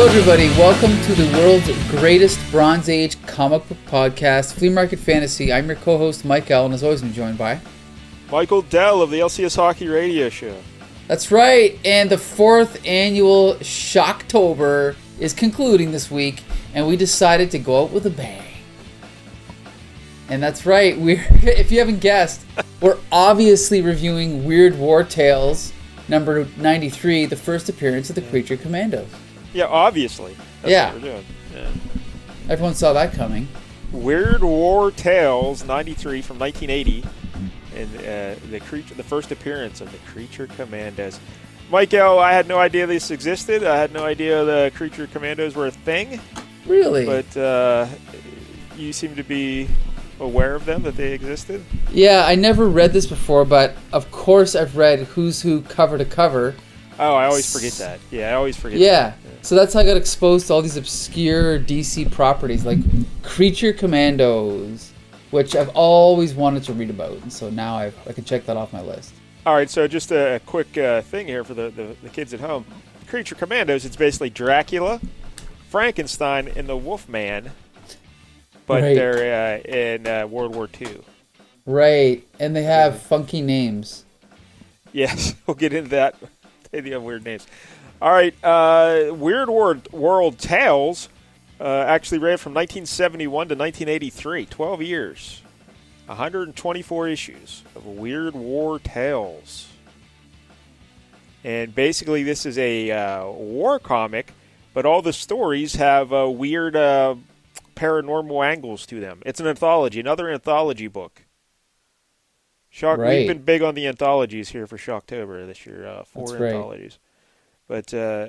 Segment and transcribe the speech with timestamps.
[0.00, 0.48] Hello, everybody.
[0.50, 5.52] Welcome to the world's greatest Bronze Age comic book podcast, Flea Market Fantasy.
[5.52, 6.72] I'm your co-host Mike Allen.
[6.72, 7.60] As always, I'm joined by.
[8.30, 10.56] Michael Dell of the LCS Hockey Radio Show.
[11.08, 11.80] That's right.
[11.84, 16.44] And the fourth annual Shocktober is concluding this week,
[16.74, 18.46] and we decided to go out with a bang.
[20.28, 20.96] And that's right.
[21.00, 22.46] We're if you haven't guessed,
[22.80, 25.72] we're obviously reviewing Weird War Tales
[26.06, 29.08] number 93, the first appearance of the Creature Commandos.
[29.52, 30.36] Yeah, obviously.
[30.62, 30.92] That's Yeah.
[30.92, 31.24] what we're doing.
[31.54, 31.66] Yeah.
[32.50, 33.48] Everyone saw that coming.
[33.92, 37.04] Weird War Tales '93 from 1980,
[37.76, 41.18] and uh, the creature, the first appearance of the Creature Commandos.
[41.70, 43.64] Michael, I had no idea this existed.
[43.64, 46.20] I had no idea the Creature Commandos were a thing,
[46.66, 47.04] Really?
[47.06, 47.86] but uh,
[48.76, 49.68] you seem to be
[50.20, 51.64] aware of them that they existed.
[51.92, 56.04] Yeah, I never read this before, but of course I've read Who's Who cover to
[56.04, 56.54] cover.
[56.98, 58.00] Oh, I always forget that.
[58.10, 58.78] Yeah, I always forget.
[58.78, 59.12] Yeah.
[59.48, 62.80] So that's how I got exposed to all these obscure DC properties like
[63.22, 64.92] Creature Commandos,
[65.30, 68.58] which I've always wanted to read about, and so now I've, I can check that
[68.58, 69.14] off my list.
[69.46, 72.34] All right, so just a, a quick uh, thing here for the, the, the kids
[72.34, 72.66] at home.
[73.06, 75.00] Creature Commandos, it's basically Dracula,
[75.70, 77.50] Frankenstein, and the Wolfman,
[78.66, 78.94] but Right.
[78.94, 81.00] they're uh, in uh, World War II.
[81.64, 84.04] Right, and they have funky names.
[84.92, 86.16] Yes, we'll get into that.
[86.70, 87.46] They have weird names.
[88.00, 91.08] All right, uh, Weird World, World Tales
[91.60, 95.42] uh, actually ran from 1971 to 1983, 12 years.
[96.06, 99.68] 124 issues of Weird War Tales.
[101.44, 104.32] And basically, this is a uh, war comic,
[104.74, 107.16] but all the stories have uh, weird uh,
[107.76, 109.22] paranormal angles to them.
[109.26, 111.24] It's an anthology, another anthology book.
[112.70, 112.98] Shock.
[112.98, 113.18] Right.
[113.18, 115.86] We've been big on the anthologies here for Shocktober this year.
[115.86, 116.54] Uh, four That's right.
[116.54, 116.98] anthologies.
[117.68, 118.26] But uh,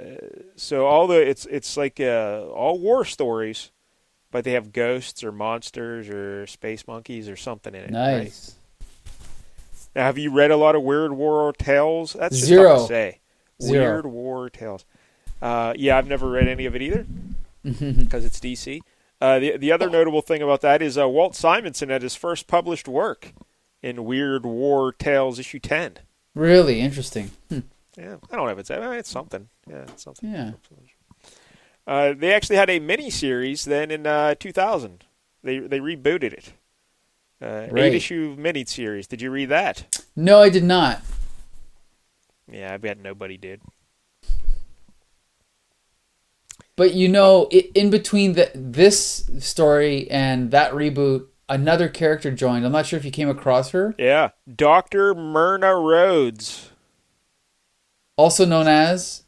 [0.58, 3.72] so all the it's it's like uh, all war stories,
[4.32, 7.94] but they have ghosts or monsters or space monkeys or something in it.
[7.94, 8.24] right?
[8.24, 8.56] Nice.
[9.96, 12.14] Now, have you read a lot of Weird War tales?
[12.14, 12.80] That's just Zero.
[12.80, 13.20] to say.
[13.62, 13.84] Zero.
[13.94, 14.86] Weird War tales.
[15.42, 17.06] Uh, yeah, I've never read any of it either
[17.64, 18.82] because it's DC.
[19.22, 22.48] Uh, the the other notable thing about that is uh, Walt Simonson had his first
[22.48, 23.34] published work
[23.82, 26.00] in Weird War Tales issue ten.
[26.36, 27.32] Really interesting.
[27.50, 27.60] Hmm.
[28.00, 29.50] Yeah, I don't know if it's uh, it's something.
[29.68, 30.32] Yeah, it's something.
[30.32, 30.52] Yeah.
[31.86, 35.04] Uh, they actually had a mini series then in uh, 2000.
[35.44, 36.54] They they rebooted it.
[37.42, 37.86] Uh, Right.
[37.86, 39.08] Eight issue mini series.
[39.08, 40.02] Did you read that?
[40.16, 41.02] No, I did not.
[42.52, 43.62] Yeah, I bet nobody did.
[46.76, 52.66] But you know, in between the, this story and that reboot, another character joined.
[52.66, 53.94] I'm not sure if you came across her.
[53.98, 56.72] Yeah, Doctor Myrna Rhodes,
[58.20, 59.24] Also known as,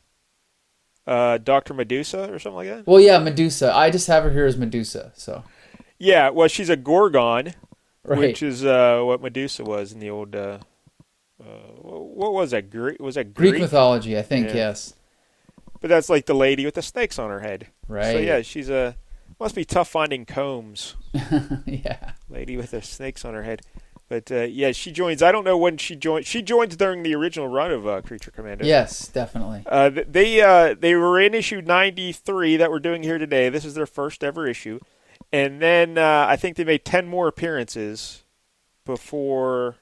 [1.08, 2.86] uh, Doctor Medusa or something like that.
[2.86, 3.74] well, yeah, Medusa.
[3.74, 5.14] I just have her here as Medusa.
[5.16, 5.46] So,
[5.98, 7.54] Yeah, well, she's a Gorgon,
[8.04, 8.20] right.
[8.20, 10.36] which is uh, what Medusa was in the old.
[10.36, 10.60] Uh,
[11.42, 12.70] uh, what was that?
[12.70, 13.00] Greek?
[13.00, 13.62] Was that Greek, Greek?
[13.62, 14.50] mythology, I think.
[14.50, 14.56] Yeah.
[14.56, 14.94] Yes.
[15.80, 17.68] But that's like the lady with the snakes on her head.
[17.88, 18.12] Right.
[18.12, 18.98] So yeah, she's a.
[19.40, 20.96] Must be tough finding combs.
[21.66, 22.12] yeah.
[22.30, 23.62] Lady with the snakes on her head.
[24.12, 25.24] But uh, yeah, she joins.
[25.24, 26.26] I don't know when she joined.
[26.26, 28.68] She joins during the original run of uh, Creature Commandos.
[28.68, 29.64] Yes, definitely.
[29.66, 33.48] Uh, they uh, they were in issue 93 that we're doing here today.
[33.48, 34.82] This is their first ever issue,
[35.32, 38.26] and then uh, I think they made 10 more appearances
[38.84, 39.78] before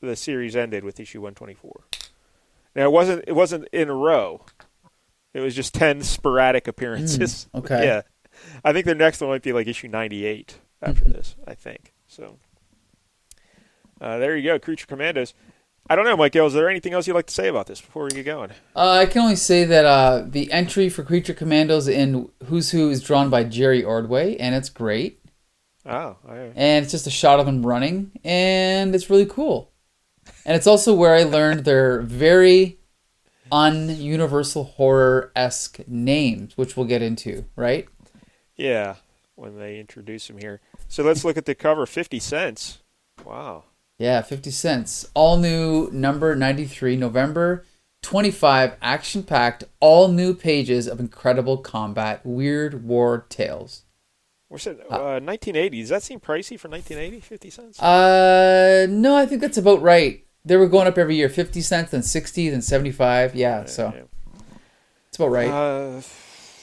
[0.00, 1.82] the series ended with issue 124.
[2.76, 4.42] Now it wasn't it wasn't in a row.
[5.34, 7.48] It was just 10 sporadic appearances.
[7.52, 7.84] Mm, okay.
[7.84, 8.02] yeah,
[8.64, 11.34] I think their next one might be like issue 98 after this.
[11.44, 12.38] I think so.
[14.00, 15.34] Uh, there you go, Creature Commandos.
[15.90, 16.46] I don't know, Michael.
[16.46, 18.50] Is there anything else you'd like to say about this before we get going?
[18.76, 22.90] Uh, I can only say that uh, the entry for Creature Commandos in Who's Who
[22.90, 25.20] is drawn by Jerry Ordway, and it's great.
[25.86, 29.72] Oh, I, And it's just a shot of them running, and it's really cool.
[30.44, 32.78] And it's also where I learned their very
[33.50, 37.88] un-universal horror esque names, which we'll get into, right?
[38.56, 38.96] yeah,
[39.36, 40.60] when they introduce him here.
[40.88, 41.86] So let's look at the cover.
[41.86, 42.80] Fifty cents.
[43.24, 43.64] Wow.
[43.98, 45.08] Yeah, 50 cents.
[45.14, 47.64] All new number 93, November
[48.02, 53.82] 25, action packed, all new pages of incredible combat, weird war tales.
[54.48, 54.78] What's it?
[54.88, 55.80] Uh, 1980.
[55.80, 57.20] Does that seem pricey for 1980?
[57.20, 57.82] 50 cents.
[57.82, 60.24] Uh, no, I think that's about right.
[60.44, 63.34] They were going up every year 50 cents, then 60, then 75.
[63.34, 64.02] Yeah, so Yeah.
[65.08, 65.50] it's about right.
[65.50, 66.00] Uh,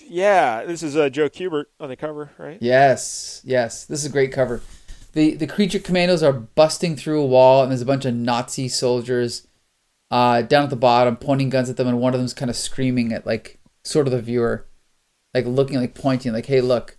[0.08, 0.64] yeah.
[0.64, 2.58] This is uh, Joe Kubert on the cover, right?
[2.62, 3.86] Yes, yes.
[3.86, 4.62] This is a great cover.
[5.16, 8.68] The the creature commandos are busting through a wall and there's a bunch of Nazi
[8.68, 9.48] soldiers
[10.12, 12.56] uh, down at the bottom pointing guns at them and one of them's kind of
[12.56, 14.66] screaming at like sort of the viewer.
[15.34, 16.98] like looking, like pointing, like, "Hey, look."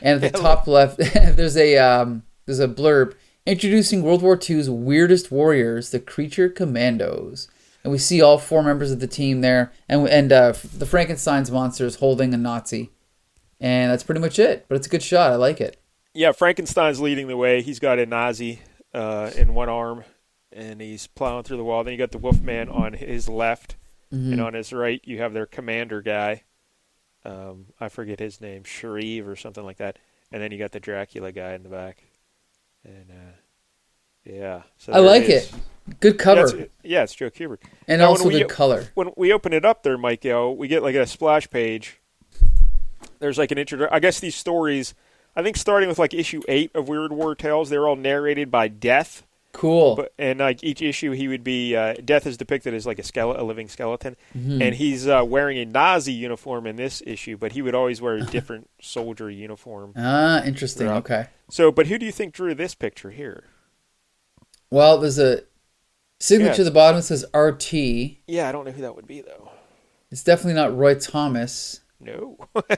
[0.00, 3.14] And at the top left, there's a um, there's a blurb
[3.46, 7.48] introducing World War II's weirdest warriors, the Creature Commandos.
[7.84, 11.50] And we see all four members of the team there, and and uh, the Frankenstein's
[11.50, 12.90] monster is holding a Nazi,
[13.60, 14.66] and that's pretty much it.
[14.68, 15.32] But it's a good shot.
[15.32, 15.81] I like it.
[16.14, 17.62] Yeah, Frankenstein's leading the way.
[17.62, 18.60] He's got a Nazi
[18.92, 20.04] uh, in one arm,
[20.52, 21.84] and he's plowing through the wall.
[21.84, 23.76] Then you got the Wolfman on his left,
[24.12, 24.32] Mm-hmm.
[24.34, 26.42] and on his right you have their commander guy.
[27.24, 29.98] Um, I forget his name, Shreve or something like that.
[30.30, 32.04] And then you got the Dracula guy in the back.
[32.84, 33.32] And uh,
[34.30, 35.50] yeah, so I like it.
[36.00, 37.60] Good cover, Yeah, it's, yeah, it's Joe Kubert.
[37.88, 38.88] and Now, also we- good color.
[38.92, 41.98] When we open it up there, Mike, yo, we get like a splash page.
[43.18, 43.88] There's like an intro.
[43.90, 44.92] I guess these stories,
[45.34, 48.68] I think starting with like issue eight of Weird War Tales, they're all narrated by
[48.68, 49.22] Death.
[49.52, 49.96] Cool.
[49.96, 53.02] But and like each issue, he would be uh, Death is depicted as like a
[53.02, 54.62] skeleton, a living skeleton, Mm-hmm.
[54.62, 58.14] and he's uh, wearing a Nazi uniform in this issue, but he would always wear
[58.16, 59.92] a different soldier uniform.
[59.96, 60.86] ah, interesting.
[60.86, 60.94] Yeah.
[60.96, 61.26] Okay.
[61.50, 63.44] So, but who do you think drew this picture here?
[64.70, 65.42] Well, there's a
[66.18, 66.60] signature Yeah.
[66.60, 67.74] at the bottom that says RT.
[68.26, 69.50] Yeah, I don't know who that would be though.
[70.10, 71.80] It's definitely not Roy Thomas.
[72.00, 72.38] No.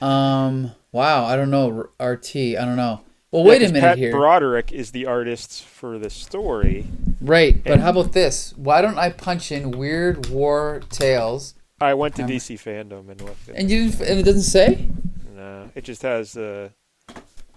[0.00, 0.72] Um.
[0.94, 1.24] Wow.
[1.24, 1.88] I don't know.
[2.00, 2.36] RT.
[2.36, 3.00] I don't know.
[3.32, 4.12] Well, wait Yeah, a 'cause minute Pat here.
[4.12, 6.86] Broderick is the artist for the story.
[7.20, 7.62] right.
[7.64, 8.54] But how about this?
[8.56, 11.54] Why don't I punch in Weird War Tales?
[11.80, 14.08] I went to Um, DC fandom and looked at And you didn't.
[14.08, 14.86] And it doesn't say.
[15.34, 16.70] No, it just has the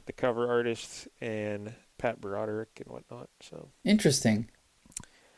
[0.07, 3.29] the cover artist and Pat Broderick and whatnot.
[3.41, 4.47] So Interesting.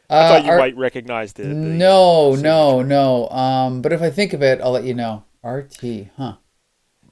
[0.10, 1.44] I thought you Uh, might recognize the.
[1.44, 3.28] the no, no, no.
[3.30, 3.82] Um.
[3.82, 5.24] But if I think of it, I'll let you know.
[5.44, 6.08] RT.
[6.16, 6.36] Huh.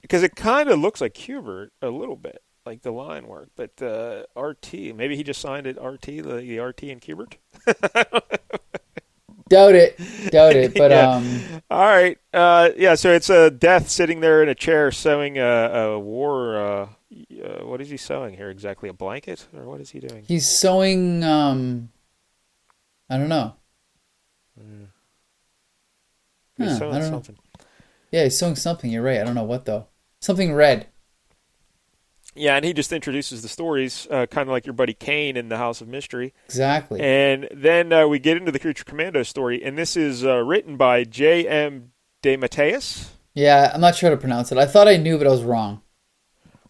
[0.08, 3.50] Because it kind of looks like Kubert a little bit, like the line work.
[3.58, 7.34] But uh, RT, maybe he just signed it RT, the, the RT and Kubert.
[9.50, 9.98] Doubt it.
[10.32, 10.74] Doubt it.
[10.78, 11.10] But Yeah.
[11.16, 11.62] um.
[11.70, 12.96] All right, uh, yeah.
[12.96, 16.58] So it's a death sitting there in a chair sewing a, a war.
[16.58, 16.88] Uh,
[17.44, 18.90] uh, what is he sewing here exactly?
[18.90, 20.24] A blanket or what is he doing?
[20.28, 21.24] He's sewing.
[21.24, 21.90] Um.
[23.10, 23.54] I don't know.
[26.58, 27.38] He's Huh, sewing something.
[28.12, 28.90] Yeah, he's sewing something.
[28.92, 29.20] You're right.
[29.22, 29.88] I don't know what though.
[30.20, 30.88] Something red.
[32.36, 35.50] Yeah, and he just introduces the stories, uh, kind of like your buddy Cain in
[35.50, 36.34] the House of Mystery.
[36.46, 37.02] Exactly.
[37.02, 40.78] And then uh, we get into the Creature Commando story, and this is uh, written
[40.78, 41.92] by J.M.
[42.22, 43.10] DeMatteis.
[43.34, 44.58] yeah, I'm not sure how to pronounce it.
[44.60, 45.82] I thought I knew, but I was wrong.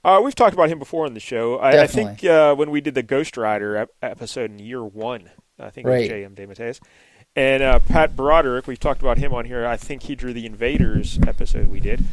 [0.05, 1.57] Uh, we've talked about him before on the show.
[1.57, 5.31] I, I think uh, when we did the Ghost Rider ep- episode in year one,
[5.59, 6.33] I think it was J.M.
[6.33, 6.79] DeMatteis.
[7.35, 9.65] And uh, Pat Broderick, we've talked about him on here.
[9.67, 12.05] I think he drew the Invaders episode we did.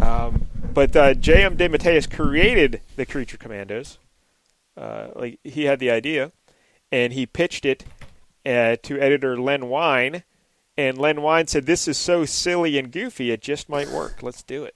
[0.00, 1.56] Um, but uh, J.M.
[1.56, 3.98] DeMatteis created the Creature Commandos.
[4.76, 6.32] Uh, like he had the idea,
[6.90, 7.84] and he pitched it
[8.44, 10.24] uh, to editor Len Wein.
[10.76, 14.22] And Len Wein said, "This is so silly and goofy, it just might work.
[14.22, 14.74] Let's do it."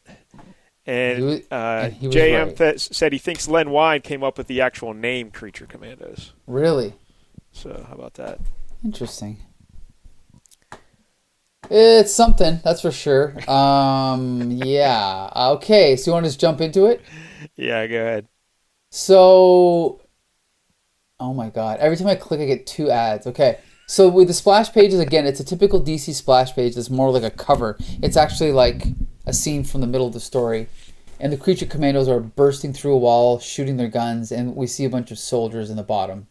[0.87, 2.56] And, uh, JM right.
[2.56, 6.33] th- said he thinks Len Wein came up with the actual name Creature Commandos.
[6.47, 6.95] Really
[7.53, 8.41] So how about that?
[8.83, 9.39] interesting.
[11.70, 13.35] It's something, that's for sure.
[13.50, 15.31] Um, yeah.
[15.37, 17.03] Okay, so you want to just jump into it?
[17.56, 18.29] Yeah, go ahead.
[18.91, 20.00] So,
[21.20, 21.79] oh my god!
[21.81, 23.26] Every time I click, I get two ads.
[23.26, 26.76] Okay, so with the splash pages again, it's a typical DC splash page.
[26.76, 27.76] It's more like a cover.
[28.02, 28.87] It's actually like
[29.26, 30.69] a scene from the middle of the story,
[31.21, 34.87] and the creature commandos are bursting through a wall, shooting their guns, and we see
[34.87, 36.28] a bunch of soldiers in the bottom,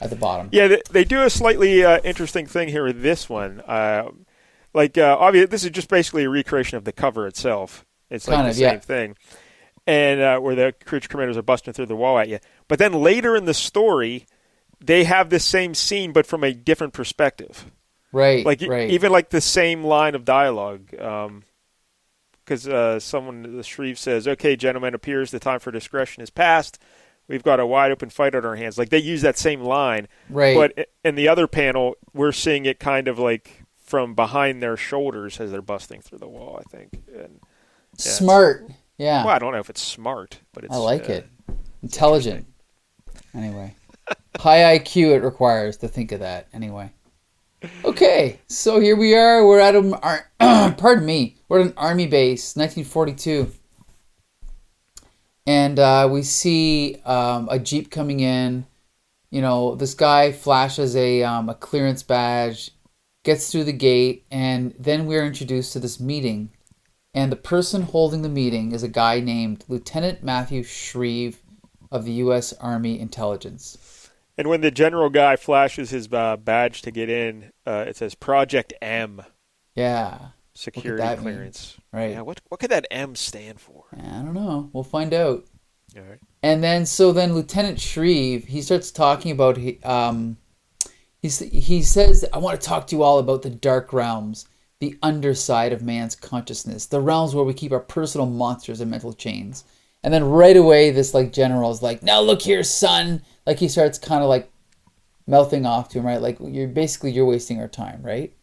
[0.00, 0.48] at the bottom.
[0.50, 3.60] Yeah, they, they do a slightly uh, interesting thing here with this one.
[3.60, 4.10] Uh,
[4.74, 7.84] like, uh, obviously, this is just basically a recreation of the cover itself.
[8.10, 8.78] It's like Kind the of, same yeah.
[8.78, 9.16] thing,
[9.86, 12.38] and uh, where the creature commanders are busting through the wall at you.
[12.68, 14.26] But then later in the story,
[14.80, 17.70] they have this same scene, but from a different perspective.
[18.12, 18.90] Right, like right.
[18.90, 20.90] even like the same line of dialogue
[22.44, 26.78] because uh, someone the Shreve says okay gentlemen appears the time for discretion is past
[27.28, 30.08] we've got a wide open fight on our hands like they use that same line
[30.28, 30.54] right.
[30.54, 33.61] but in the other panel we're seeing it kind of like
[33.92, 37.38] from behind their shoulders as they're busting through the wall i think and
[37.92, 38.66] it's- Smart.
[38.96, 39.22] Yeah.
[39.22, 41.26] well i don't know if it's smart but it's I like uh, it.
[41.82, 42.46] Intelligent.
[43.34, 43.74] Anyway,
[44.38, 46.46] high IQ it requires to think of that.
[46.54, 46.90] Anyway.
[47.84, 49.44] Okay, so here we are.
[49.46, 50.30] We're at a, ar-
[50.78, 51.36] pardon me.
[51.48, 53.50] We're at an army base, 1942,
[55.46, 58.64] and uh, we see um, a jeep coming in.
[59.30, 62.70] You know, this guy flashes a um, a clearance badge,
[63.24, 66.50] gets through the gate, and then we're introduced to this meeting.
[67.14, 71.42] And the person holding the meeting is a guy named Lieutenant Matthew Shreve
[71.90, 72.52] of the U.S.
[72.54, 74.08] Army Intelligence.
[74.38, 78.14] and when the general guy flashes his uh, badge to get in uh, it says
[78.14, 79.20] project m
[79.74, 80.28] Yeah.
[80.54, 81.34] Security that mean?
[81.34, 81.76] clearance.
[81.92, 82.10] Right.
[82.12, 82.22] Yeah.
[82.22, 83.84] What what could that M stand for?
[83.92, 84.70] I don't know.
[84.72, 85.44] We'll find out.
[85.96, 86.18] All right.
[86.42, 90.36] And then so then Lieutenant Shreve he starts talking about um
[91.22, 94.46] he's he says I want to talk to you all about the dark realms,
[94.80, 99.12] the underside of man's consciousness, the realms where we keep our personal monsters and mental
[99.12, 99.64] chains.
[100.02, 103.68] And then right away this like general is like, "Now look here, son." Like he
[103.68, 104.50] starts kind of like
[105.26, 106.20] mouthing off to him, right?
[106.20, 108.34] Like you're basically you're wasting our time, right?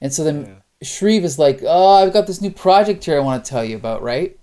[0.00, 0.54] And so then Yeah.
[0.82, 3.76] Shreve is like, "Oh, I've got this new project here I want to tell you
[3.76, 4.36] about, right?"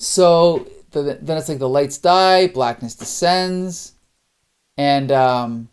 [0.00, 3.92] So the, then it's like the lights die, blackness descends,
[4.76, 5.68] and um,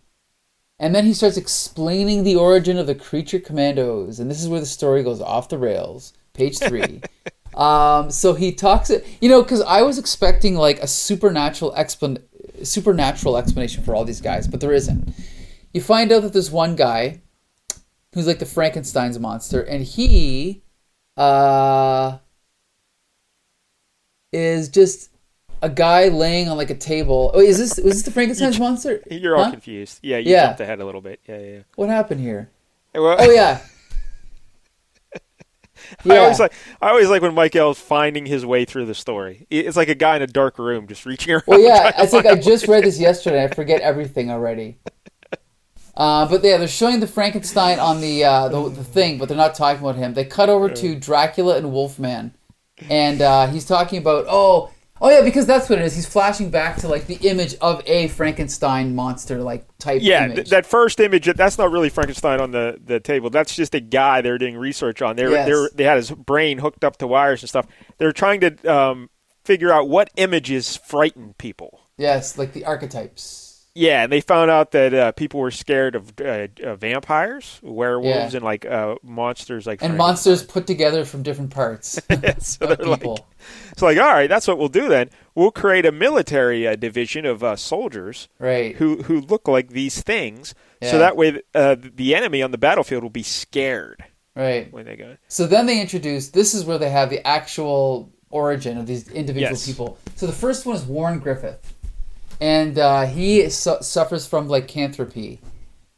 [0.79, 4.59] and then he starts explaining the origin of the creature commandos, and this is where
[4.59, 6.13] the story goes off the rails.
[6.33, 7.01] Page three.
[7.55, 12.23] um, so he talks it, you know, because I was expecting like a supernatural explan-
[12.63, 15.13] supernatural explanation for all these guys, but there isn't.
[15.73, 17.21] You find out that there's one guy
[18.13, 20.63] who's like the Frankenstein's monster, and he
[21.17, 22.19] uh
[24.31, 25.08] is just
[25.61, 27.31] a guy laying on like a table.
[27.33, 29.01] Oh, is this was this the Frankenstein's monster?
[29.09, 29.99] You're all confused.
[30.01, 30.47] Yeah, you Yeah.
[30.47, 31.19] jumped ahead a little bit.
[31.27, 31.47] Yeah, yeah.
[31.47, 31.59] yeah.
[31.75, 32.49] What happened here?
[32.93, 33.59] Well, Oh yeah.
[36.05, 39.47] I always like I always like when Michael's finding his way through the story.
[39.49, 41.43] It's like a guy in a dark room just reaching around.
[41.47, 43.43] Well, yeah, I think I just read this yesterday.
[43.43, 44.77] I forget everything already.
[45.97, 49.35] Uh, but yeah, they're showing the Frankenstein on the, uh, the the thing, but they're
[49.35, 50.13] not talking about him.
[50.13, 52.33] They cut over to Dracula and Wolfman,
[52.89, 54.71] and uh, he's talking about oh
[55.01, 55.95] oh yeah because that's what it is.
[55.95, 60.35] He's flashing back to like the image of a Frankenstein monster like type Yeah, image.
[60.35, 63.29] th- that first image that's not really Frankenstein on the, the table.
[63.29, 65.15] That's just a guy they're doing research on.
[65.15, 65.47] They Yes.
[65.47, 67.67] they they had his brain hooked up to wires and stuff.
[67.97, 69.09] They're trying to um,
[69.43, 71.81] figure out what images frighten people.
[71.97, 73.45] yes, like the archetypes.
[73.75, 78.33] Yeah, and they found out that uh, people were scared of uh, uh, vampires, werewolves,
[78.33, 78.37] Yeah.
[78.37, 81.99] and like uh, monsters like And monsters put together from different parts
[82.39, 83.03] so of they're like,
[83.77, 85.09] so like, all right, that's what we'll do then.
[85.35, 88.75] We'll create a military uh, division of uh, soldiers right.
[88.75, 90.91] who who look like these things, Yeah.
[90.91, 94.03] so that way uh, the enemy on the battlefield will be scared
[94.35, 94.71] Right.
[94.71, 95.17] when they go.
[95.27, 99.51] So then they introduce this is where they have the actual origin of these individual
[99.51, 99.65] Yes.
[99.65, 99.97] people.
[100.15, 101.73] So the first one is Warren Griffith,
[102.39, 105.39] and uh, he su- suffers from lycanthropy,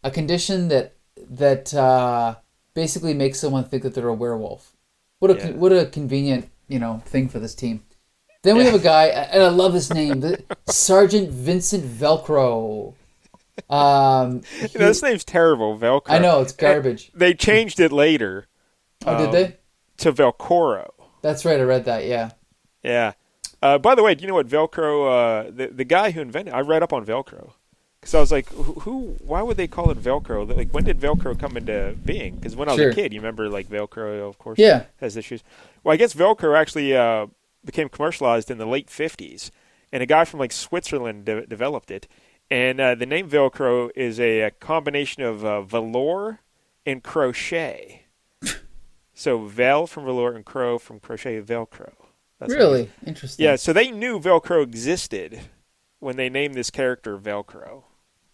[0.03, 0.93] a condition that
[1.29, 2.36] that uh,
[2.74, 4.75] basically makes someone think that they're a werewolf.
[5.19, 5.51] What a Yeah.
[5.51, 7.83] what a convenient you know thing for this team.
[8.43, 12.95] Then we have a guy, and I love this name, the, Sergeant Vincent Velcro.
[13.69, 16.09] Um, You know, this name's terrible, Velcro.
[16.09, 17.11] I know it's garbage.
[17.13, 18.47] They changed it later
[19.05, 19.57] Oh, did um, they?
[19.97, 20.89] to Velcoro.
[21.21, 21.59] That's right.
[21.59, 22.05] I read that.
[22.05, 22.31] Yeah.
[22.83, 23.13] Yeah.
[23.61, 25.45] Uh, by the way, do you know what Velcro?
[25.47, 27.53] Uh, the the guy who invented, I read up on Velcro
[28.01, 29.15] because I was like, who, who?
[29.20, 30.55] Why would they call it Velcro?
[30.58, 32.36] Like, when did Velcro come into being?
[32.36, 32.89] Because when I was Sure.
[32.89, 34.86] a kid, you remember like Velcro, of course, Yeah.
[35.00, 35.43] has issues.
[35.84, 37.27] Well, I guess Velcro actually uh,
[37.63, 39.51] became commercialized in the late '50s,
[39.91, 42.08] and a guy from like Switzerland de- developed it.
[42.50, 46.39] And uh, the name Velcro is a, a combination of uh, velour
[46.86, 48.05] and crochet.
[49.13, 51.93] so vel from velour and crow from crochet, Velcro.
[52.39, 52.65] That's what it is.
[52.65, 53.46] really interesting.
[53.46, 55.39] Yeah, so they knew Velcro existed
[56.00, 57.84] when they named this character Velcro.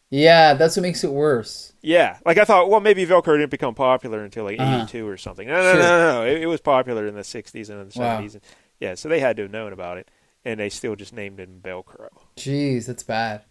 [0.09, 1.73] Yeah, that's what makes it worse.
[1.81, 4.75] Yeah, like I thought, well, maybe Velcro didn't become popular until like Uh-huh.
[4.83, 5.47] '82 or something.
[5.47, 5.81] No, no, Sure.
[5.81, 6.23] no, no, no.
[6.25, 8.17] It, it was popular in the '60s and the Wow.
[8.19, 8.39] '70s.
[8.79, 10.09] Yeah, so they had to have known about it,
[10.45, 12.09] and they still just named him Velcro.
[12.37, 13.41] Jeez, that's bad.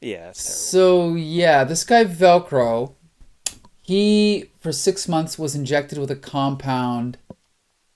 [0.00, 0.42] Yeah, that's.
[0.42, 2.94] So yeah, this guy Velcro,
[3.82, 7.18] he for six months was injected with a compound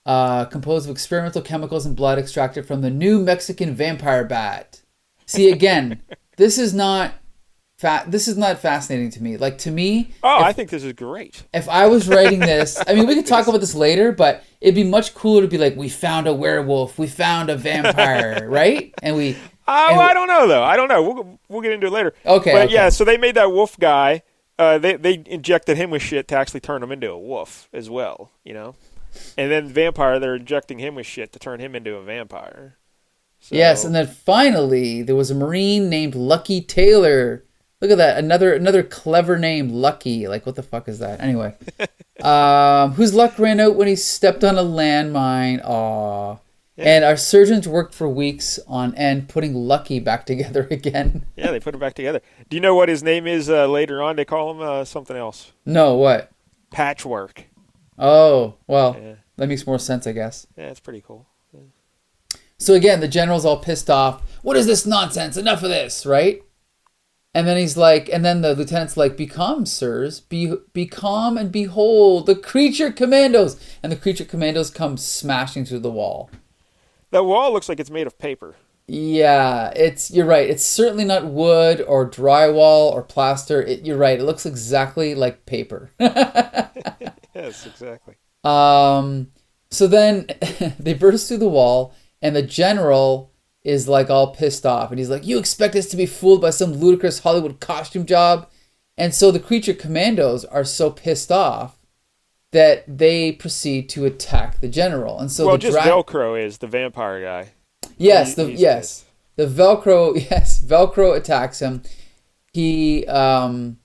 [0.05, 4.83] uh, composed of experimental chemicals and blood extracted from the New Mexican vampire bat.
[5.27, 6.03] See again,
[6.37, 7.15] this is not
[7.79, 9.37] fa- This is not fascinating to me.
[9.37, 11.45] Like to me, Oh, if, I think this is great.
[11.55, 14.75] if I was writing this, I mean, we could talk about this later, but it'd
[14.75, 18.93] be much cooler to be like, we found a werewolf, we found a vampire, right?
[19.03, 19.37] And we
[19.69, 20.63] Oh, And- I don't know though.
[20.63, 21.03] I don't know.
[21.03, 22.15] We'll we'll get into it later.
[22.25, 22.75] Okay, but okay.
[22.75, 24.23] yeah, so they made that wolf guy.
[24.59, 27.91] Uh, they they injected him with shit to actually turn him into a wolf as
[27.91, 28.31] well.
[28.45, 28.75] You know,
[29.37, 32.77] and then vampire they're injecting him with shit to turn him into a vampire.
[33.41, 37.45] So- Yes, and then finally there was a Marine named Lucky Taylor.
[37.81, 40.27] Look at that, another another clever name, Lucky.
[40.29, 41.21] Like what the fuck is that?
[41.21, 41.55] Anyway,
[42.23, 45.61] um, whose luck ran out when he stepped on a landmine.
[45.65, 46.39] Aw.
[46.79, 51.25] And our surgeons worked for weeks on end putting Lucky back together again.
[51.35, 52.21] yeah, they put him back together.
[52.51, 54.17] Do you know what his name is uh, later on?
[54.17, 55.53] They call him uh, something else.
[55.65, 56.31] No, what?
[56.71, 57.45] Patchwork.
[57.99, 60.47] Oh, well, Yeah, that makes more sense, I guess.
[60.55, 61.27] yeah, it's pretty cool.
[62.59, 64.23] So again, the general's all pissed off.
[64.43, 65.37] What is this nonsense?
[65.39, 66.43] Enough of this, right?
[67.37, 70.21] And then he's like, and then the lieutenant's like, "Be calm, sirs.
[70.21, 75.81] Be be calm and behold the creature commandos." And the creature commandos come smashing through
[75.81, 76.31] the wall.
[77.11, 78.55] That wall looks like it's made of paper.
[78.89, 80.49] Yeah, it's you're right.
[80.49, 83.61] It's certainly not wood or drywall or plaster.
[83.61, 84.19] It, you're right.
[84.19, 85.91] It looks exactly like paper.
[87.35, 88.15] Yes, exactly.
[88.45, 89.29] Um,
[89.71, 90.27] so then
[90.79, 93.31] they burst through the wall, and the general
[93.67, 96.51] is like all pissed off, and he's like, "You expect us to be fooled by
[96.51, 98.49] some ludicrous Hollywood costume job?"
[98.97, 101.77] And so the creature commandos are so pissed off
[102.53, 105.19] that they proceed to attack the general.
[105.19, 107.53] And so well, the just dra- Velcro is the vampire guy.
[107.99, 109.05] yes, he- the yes,
[109.35, 111.83] the Velcro yes, Velcro attacks him.
[112.53, 113.79] He um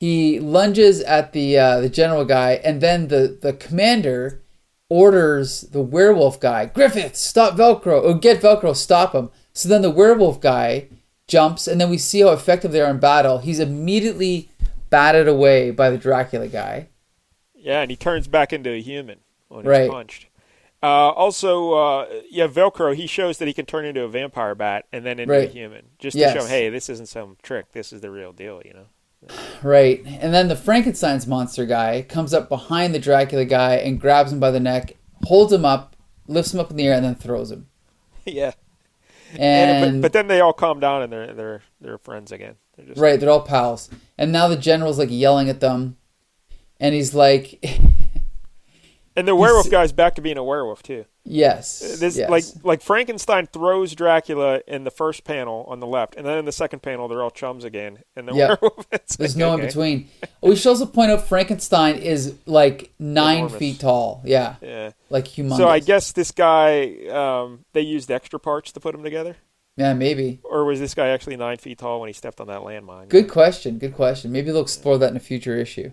[0.00, 4.42] he lunges at the uh, the general guy, and then the the commander
[4.90, 9.30] orders the werewolf guy, Griffith, stop Velcro, or get Velcro, stop him.
[9.52, 10.88] So then the werewolf guy
[11.26, 13.38] jumps, and then we see how effective they are in battle.
[13.38, 14.48] He's immediately
[14.90, 16.88] batted away by the Dracula guy.
[17.54, 19.18] Yeah, and he turns back into a human
[19.48, 19.82] when Right.
[19.82, 20.26] he's punched.
[20.80, 22.94] Uh, also, uh, yeah, Velcro.
[22.94, 25.48] He shows that he can turn into a vampire bat and then into Right.
[25.48, 26.48] a human, just to show, Yes.
[26.48, 27.72] hey, this isn't some trick.
[27.72, 28.62] This is the real deal.
[28.64, 28.86] You know.
[29.62, 30.02] Right.
[30.06, 34.40] And then the Frankenstein's monster guy comes up behind the Dracula guy and grabs him
[34.40, 35.96] by the neck, holds him up,
[36.26, 37.66] lifts him up in the air, and then throws him.
[38.24, 38.52] yeah.
[39.32, 42.56] And, And, but, but then they all calm down and they're they're they're friends again.
[42.76, 43.90] They're just right, they're all pals.
[44.16, 45.98] And now the general's like yelling at them,
[46.80, 47.62] and he's like,
[49.16, 51.04] And the werewolf guy's back to being a werewolf too.
[51.30, 52.30] "Yes, This yes.
[52.30, 56.44] like like Frankenstein throws Dracula in the first panel on the left, and then in
[56.44, 57.98] the second panel they're all chums again.
[58.16, 58.62] And the Yep.
[58.62, 59.62] werewolf, There's like, no okay.
[59.62, 60.08] in between."
[60.42, 63.58] We should also point out Frankenstein is like nine Enormous.
[63.58, 64.22] feet tall.
[64.24, 64.90] Yeah, Yeah.
[65.10, 65.56] like humongous.
[65.58, 69.36] So I guess this guy, um, they used extra parts to put him together,
[69.76, 70.40] yeah, maybe.
[70.44, 73.08] or was this guy actually nine feet tall when he stepped on that landmine?
[73.08, 73.78] Good question.
[73.78, 74.32] Good question.
[74.32, 75.90] Maybe they'll explore that in a future issue.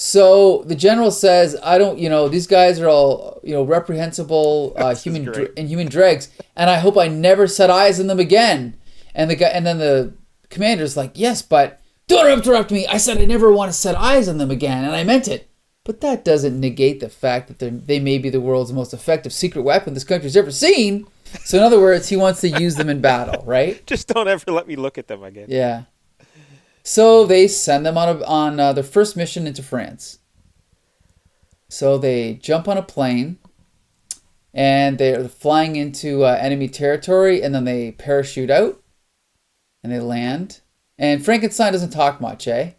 [0.00, 4.72] So the general says, "I don't, you know, these guys are all, you know, reprehensible
[4.78, 5.50] uh, human dr- great.
[5.56, 8.76] inhuman dregs, and I hope I never set eyes on them again."
[9.12, 10.12] And the guy, and then the
[10.50, 12.86] commander's like, "Yes, but don't interrupt me.
[12.86, 15.48] I said I never want to set eyes on them again, and I meant it."
[15.84, 19.32] But that doesn't negate the fact that they're- they may be the world's most effective
[19.32, 21.06] secret weapon this country's ever seen.
[21.44, 23.84] So in other words, he wants to use them in battle, right?
[23.92, 25.46] Just don't ever let me look at them again.
[25.48, 25.82] Yeah.
[26.88, 30.20] So they send them on a, on uh, their first mission into France.
[31.68, 33.36] So they jump on a plane,
[34.54, 38.80] and they're flying into uh, enemy territory, and then they parachute out,
[39.84, 40.62] and they land.
[40.96, 42.70] And Frankenstein doesn't talk much, eh?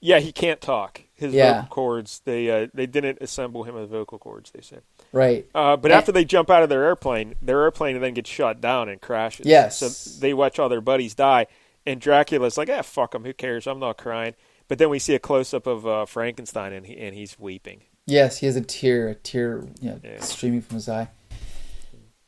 [0.00, 1.02] Yeah, he can't talk.
[1.14, 1.62] His Yeah.
[1.62, 4.50] vocal cords, they uh, they didn't assemble him with vocal cords.
[4.50, 4.82] They said.
[5.12, 5.46] Right.
[5.54, 8.60] Uh, but And- after they jump out of their airplane, their airplane then gets shot
[8.60, 9.46] down and crashes.
[9.46, 9.78] Yes.
[9.78, 11.46] So they watch all their buddies die,
[11.86, 13.24] and Dracula's like, "Ah, fuck him.
[13.24, 13.66] Who cares?
[13.66, 14.34] I'm not crying."
[14.68, 17.82] But then we see a close up of uh, Frankenstein, and he, and he's weeping.
[18.06, 20.20] Yes, he has a tear, a tear, you know, Yeah.
[20.20, 21.08] streaming from his eye.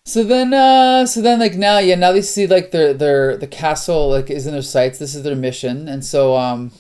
[0.05, 3.47] So then, uh, so then, like now, yeah, now they see like their their the
[3.47, 4.99] castle like is in their sights.
[4.99, 6.73] This is their mission, and so um,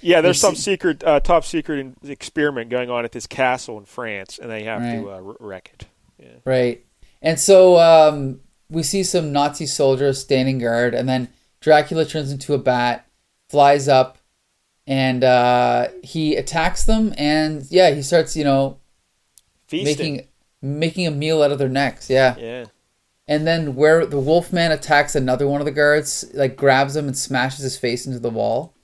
[0.00, 3.84] Yeah, there's some see- secret, uh, top secret experiment going on at this castle in
[3.84, 5.00] France, and they have Right.
[5.02, 5.86] to uh, wreck it.
[6.20, 6.28] Yeah.
[6.44, 6.84] right,
[7.20, 11.28] and so um, we see some Nazi soldiers standing guard, and then
[11.60, 13.06] Dracula turns into a bat,
[13.48, 14.18] flies up,
[14.86, 18.78] and uh, he attacks them, and yeah, he starts you know
[19.66, 19.84] Feasting.
[19.84, 20.28] making
[20.62, 22.10] making a meal out of their necks.
[22.10, 22.36] Yeah.
[22.38, 22.64] Yeah.
[23.26, 27.16] And then where the Wolfman attacks another one of the guards, like grabs him and
[27.16, 28.74] smashes his face into the wall.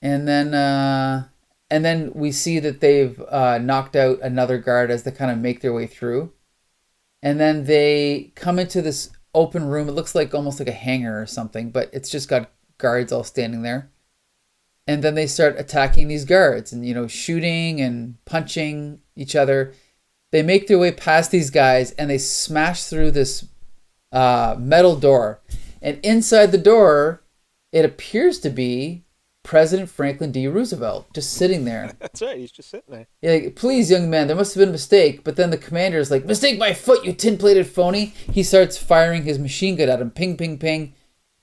[0.00, 1.26] And then uh
[1.68, 5.38] and then we see that they've uh, knocked out another guard as they kind of
[5.38, 6.32] make their way through.
[7.22, 9.88] And then they come into this open room.
[9.88, 13.24] It looks like almost like a hangar or something, but it's just got guards all
[13.24, 13.90] standing there.
[14.88, 19.72] And then they start attacking these guards and you know shooting and punching each other
[20.36, 23.46] they make their way past these guys and they smash through this
[24.12, 25.40] uh, metal door.
[25.80, 27.22] And inside the door,
[27.72, 29.05] it appears to be
[29.46, 30.48] President Franklin D.
[30.48, 31.92] Roosevelt just sitting there.
[32.00, 32.36] That's right.
[32.36, 33.06] He's just sitting there.
[33.22, 35.22] Yeah, like, Please, young man, there must have been a mistake.
[35.22, 38.06] But then the commander is like, Mistake by foot, you tin plated phony.
[38.06, 40.94] He starts firing his machine gun at him ping, ping, ping.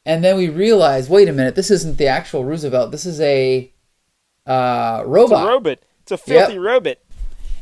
[0.06, 2.92] And then we realize wait a minute, this isn't the actual Roosevelt.
[2.92, 3.72] This is a
[4.46, 5.44] uh, It's robot.
[5.46, 5.80] a robot.
[6.02, 6.98] It's a filthy robot.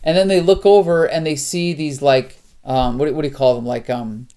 [0.04, 3.28] and then they look over and they see these like um what, do- what do
[3.28, 4.28] you call them like um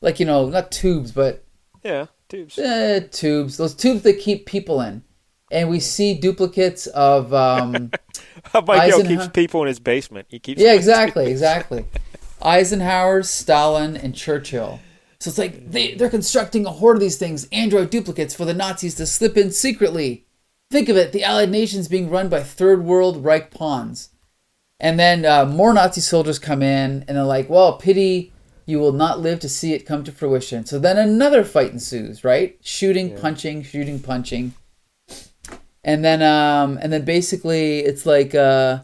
[0.00, 1.44] like you know not tubes but
[1.84, 2.58] Yeah, tubes.
[2.58, 5.02] uh, tubes those tubes that keep people in
[5.50, 7.72] and we see duplicates of um
[8.54, 10.26] Michael Eisenhower- keeps people in his basement.
[10.30, 10.60] He keeps.
[10.60, 11.84] yeah exactly exactly
[12.42, 14.80] eisenhower stalin and churchill
[15.18, 18.54] So it's like they, they're constructing a horde of these things, android duplicates, for the
[18.54, 20.24] Nazis to slip in secretly.
[20.70, 24.08] Think of it, the Allied nations being run by third world Reich pawns.
[24.78, 28.32] And then uh, more Nazi soldiers come in, and they're like, well, pity
[28.64, 30.64] you will not live to see it come to fruition.
[30.64, 32.56] So then another fight ensues, right?
[32.62, 34.54] Shooting, punching, shooting, punching.
[35.82, 38.80] And then um and then basically it's like uh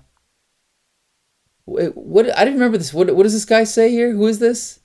[1.65, 2.95] what I didn't remember this.
[2.95, 4.13] What what does this guy say here?
[4.13, 4.81] Who is this?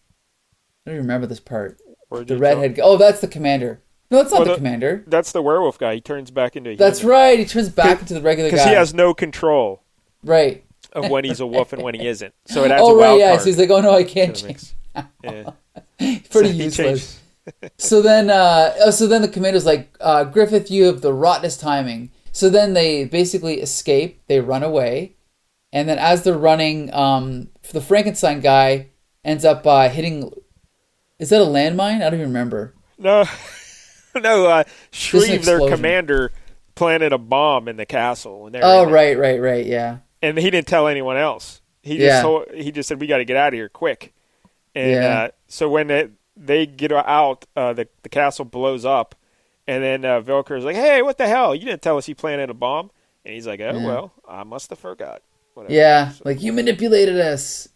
[0.85, 1.79] I don't even remember this part.
[2.09, 2.83] The redhead guy.
[2.83, 3.81] Oh, that's the commander.
[4.09, 5.03] No, that's not Well, the the- commander.
[5.07, 5.95] That's the werewolf guy.
[5.95, 7.39] He turns back into a That's right.
[7.39, 8.55] He turns back into the regular guy.
[8.57, 9.83] Because he has no control
[10.23, 10.65] right.
[10.91, 12.33] of when he's a wolf and when he isn't.
[12.47, 13.29] So it adds Oh a right, wild yeah.
[13.29, 13.39] card.
[13.41, 14.73] So he's like, oh no, I can't change.
[15.23, 15.51] Yeah.
[16.29, 17.20] Pretty So useless.
[17.77, 21.59] So then uh oh, so then the commander's like uh, griffith you have the rottenest
[21.59, 25.15] timing so then they basically escape they run away
[25.73, 28.87] and then as they're running um the frankenstein guy
[29.23, 30.31] ends up uh hitting
[31.19, 33.25] is that a landmine i don't even remember No,
[34.15, 34.45] no.
[34.45, 36.31] Uh, Shreve, their commander,
[36.75, 40.49] planted a bomb in the castle, and they're oh right right right yeah and he
[40.51, 41.61] didn't tell anyone else.
[41.81, 42.21] He just Yeah.
[42.21, 44.13] told, he just said we got to get out of here quick.
[44.75, 45.07] And Yeah.
[45.09, 49.15] uh, so when they, they get out, uh, the the castle blows up,
[49.67, 51.53] and then uh, is like, "Hey, what the hell?
[51.55, 52.91] You didn't tell us he planted a bomb."
[53.25, 53.85] And he's like, "Oh Yeah.
[53.85, 55.21] well, I must have forgot."
[55.53, 55.73] Whatever.
[55.73, 57.67] yeah like you manipulated us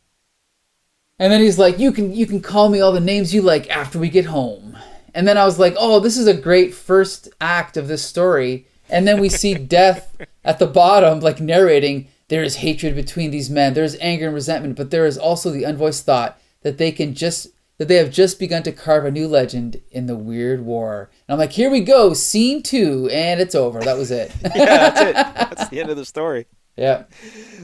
[1.20, 3.70] and then he's like you can you can call me all the names you like
[3.70, 4.78] after we get home
[5.14, 8.66] and then i was like oh this is a great first act of this story
[8.90, 10.16] and then we see death
[10.46, 14.36] at the bottom like narrating there is hatred between these men there is anger and
[14.36, 18.12] resentment but there is also the unvoiced thought that they can just that they have
[18.12, 21.70] just begun to carve a new legend in the weird war and i'm like here
[21.70, 25.14] we go scene two and it's over that was it yeah, that's it.
[25.14, 26.48] That's the end of the story.
[26.78, 27.04] yeah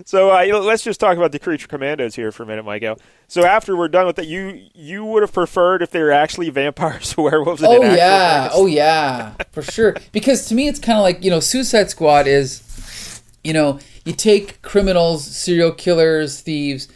[0.06, 2.98] So uh, let's just talk about the creature commandos here for a minute, Michael.
[3.28, 6.50] So after we're done with that, you you would have preferred if they were actually
[6.50, 7.62] vampires or werewolves?
[7.64, 9.96] Oh yeah, oh yeah, for sure.
[10.12, 14.14] Because to me, it's kind of like you know, Suicide Squad is, you know, you
[14.14, 16.88] take criminals, serial killers, thieves,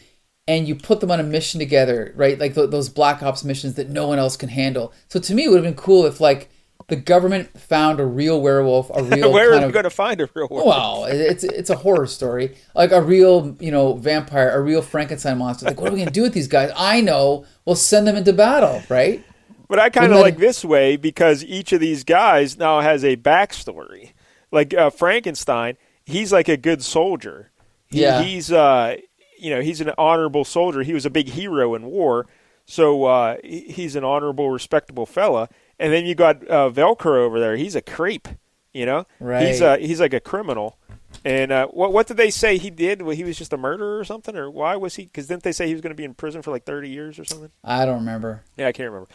[0.47, 2.37] and you put them on a mission together, right?
[2.39, 4.93] Like th- those Black Ops missions that no one else can handle.
[5.07, 6.49] So to me, it would have been cool if like
[6.87, 9.89] the government found a real werewolf, a real Where are kind we of going to
[9.89, 10.65] find a real werewolf?
[10.67, 15.37] well, it's it's a horror story, like a real you know vampire, a real Frankenstein
[15.39, 15.65] monster.
[15.65, 16.71] Like, what are we gonna do with these guys?
[16.75, 17.45] I know.
[17.65, 19.23] We'll send them into battle, right?
[19.67, 23.15] But I kind of like this way because each of these guys now has a
[23.17, 24.11] backstory.
[24.51, 27.49] Like uh, Frankenstein, he's like a good soldier.
[27.87, 28.21] He, Yeah.
[28.21, 28.97] He's uh,
[29.37, 30.81] you know, he's an honorable soldier.
[30.83, 32.27] He was a big hero in war,
[32.65, 35.49] so uh, he's an honorable, respectable fella.
[35.79, 37.55] And then you got uh, Velcro over there.
[37.57, 38.27] He's a creep.
[38.73, 39.61] You know, He's Right.
[39.61, 40.77] uh, he's like a criminal.
[41.23, 43.01] And uh, what what did they say he did?
[43.01, 45.05] Well, he was just a murderer or something, or why was he?
[45.05, 47.17] Because didn't they say he was going to be in prison for like thirty years
[47.17, 47.51] or something?
[47.63, 48.43] I don't remember.
[48.57, 49.09] Yeah, I can't remember.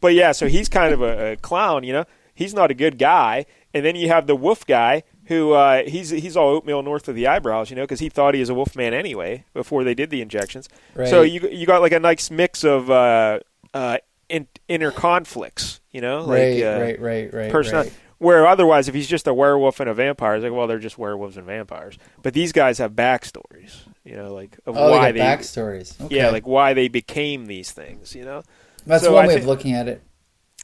[0.00, 2.04] But yeah, so he's kind of a, a clown, you know.
[2.34, 3.44] He's not a good guy.
[3.74, 7.14] And then you have the wolf guy who uh, he's he's all oatmeal north of
[7.14, 9.94] the eyebrows, you know, because he thought he was a wolf man anyway before they
[9.94, 10.68] did the injections.
[11.06, 13.40] So you you got like a nice mix of uh,
[13.74, 17.90] uh, in, inner conflicts, you know, like right, uh, right, right, right, personality.
[17.90, 17.98] right.
[18.18, 20.96] Where otherwise, if he's just a werewolf and a vampire, it's like, well, they're just
[20.96, 21.98] werewolves and vampires.
[22.22, 26.00] But these guys have backstories, you know, like of Oh, why they got backstories.
[26.00, 26.16] Okay.
[26.18, 28.44] yeah, like why they became these things, you know.
[28.86, 30.02] that's so one I way think- of looking at it.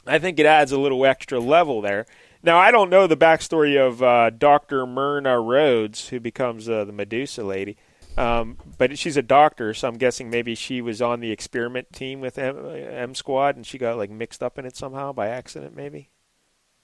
[0.07, 2.05] I think it adds a little extra level there.
[2.41, 4.85] Now, I don't know the backstory of uh, Dr.
[4.85, 7.77] Myrna Rhodes, who becomes uh, the Medusa lady,
[8.17, 12.19] um, but she's a doctor, so I'm guessing maybe she was on the experiment team
[12.21, 15.75] with M, M Squad and she got like mixed up in it somehow by accident,
[15.75, 16.09] maybe.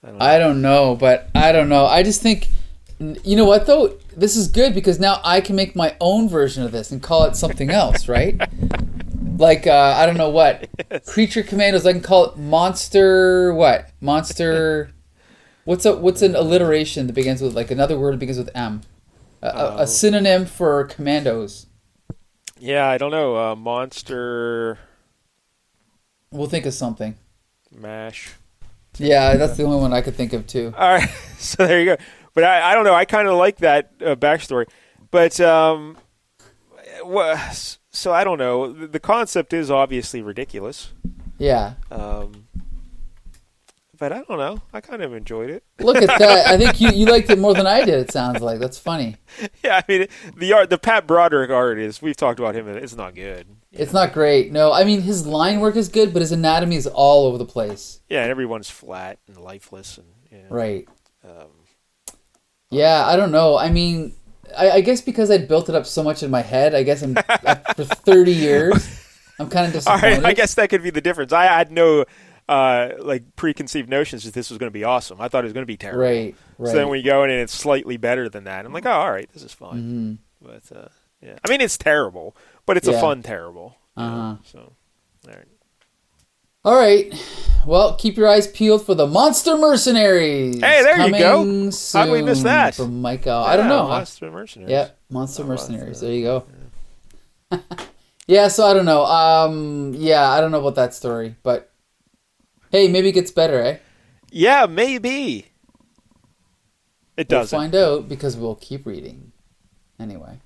[0.02, 0.24] I don't know.
[0.24, 1.86] I don't know, but I don't know.
[1.86, 2.48] I just think,
[2.98, 3.98] you know what though?
[4.16, 7.24] This is good because now I can make my own version of this and call
[7.24, 8.40] it something else, right?
[9.36, 10.68] Like uh, I don't know what
[11.06, 11.84] creature commandos.
[11.84, 13.52] I can call it monster.
[13.52, 14.90] What monster?
[15.66, 18.82] What's a what's an alliteration that begins with like another word that begins with M?
[19.42, 21.66] A, a, a synonym for commandos.
[22.58, 23.36] yeah, I don't know.
[23.36, 24.78] Uh, Monster
[26.30, 27.16] We'll think of something.
[27.72, 28.32] Mash.
[28.98, 30.72] Yeah, that's the only one I could think of too.
[30.76, 31.96] All right, so there you go.
[32.32, 32.94] But I, I don't know.
[32.94, 34.66] I kind of like that uh, backstory.
[35.10, 35.96] But um,
[37.90, 38.72] so I don't know.
[38.72, 40.92] The concept is obviously ridiculous.
[41.38, 41.74] Yeah.
[41.90, 42.45] Um,
[43.98, 44.62] but I don't know.
[44.72, 45.64] I kind of enjoyed it.
[45.80, 46.46] Look at that.
[46.46, 47.94] I think you, you liked it more than I did.
[48.00, 49.16] It sounds like that's funny.
[49.64, 50.06] Yeah, I mean
[50.36, 52.00] the art, the Pat Broderick art is.
[52.02, 52.68] We've talked about him.
[52.68, 53.46] and It's not good.
[53.72, 54.52] It's not great.
[54.52, 57.44] No, I mean his line work is good, but his anatomy is all over the
[57.46, 58.00] place.
[58.08, 60.88] Yeah, and everyone's flat and lifeless, and you know, Right.
[61.24, 61.48] um,
[62.70, 63.56] Yeah, I don't know.
[63.56, 64.14] I mean,
[64.56, 67.02] I, I guess because I'd built it up so much in my head, I guess
[67.02, 67.14] I'm
[67.76, 69.02] for 30 years.
[69.38, 70.22] I'm kind of All disappointed.
[70.22, 71.32] right, I guess that could be the difference.
[71.32, 72.06] I had no
[72.48, 75.20] uh, like preconceived notions that this was going to be awesome.
[75.20, 76.00] I thought it was going to be terrible.
[76.02, 76.70] Right, right.
[76.70, 78.64] So then we go in and it's slightly better than that.
[78.64, 80.18] I'm like, oh, all right, this is fine.
[80.40, 80.88] But uh,
[81.20, 82.92] yeah, I mean, it's terrible, but it's Mm-hmm.
[82.92, 82.98] Yeah.
[82.98, 83.76] a fun terrible.
[83.96, 84.36] Uh-huh.
[84.44, 84.72] So,
[85.28, 85.46] all right.
[86.64, 87.14] All right.
[87.64, 90.56] Well, keep your eyes peeled for the Monster Mercenaries.
[90.60, 91.38] Hey, there you go.
[91.38, 92.74] Coming How'd we miss that?
[92.74, 93.88] From Mike I don't know.
[93.88, 94.70] Monster Mercenaries.
[94.72, 96.02] Yeah, Monster Oh, Mercenaries.
[96.02, 96.06] Monster.
[96.06, 96.46] There you go.
[98.26, 99.04] yeah, so I don't know.
[99.04, 101.70] Um, yeah, I don't know about that story, but
[102.70, 103.78] hey, maybe it gets better, eh?
[104.30, 105.46] Yeah, maybe.
[107.16, 107.36] It does.
[107.36, 107.58] We'll doesn't.
[107.58, 109.32] find out because we'll keep reading.
[109.98, 110.40] Anyway.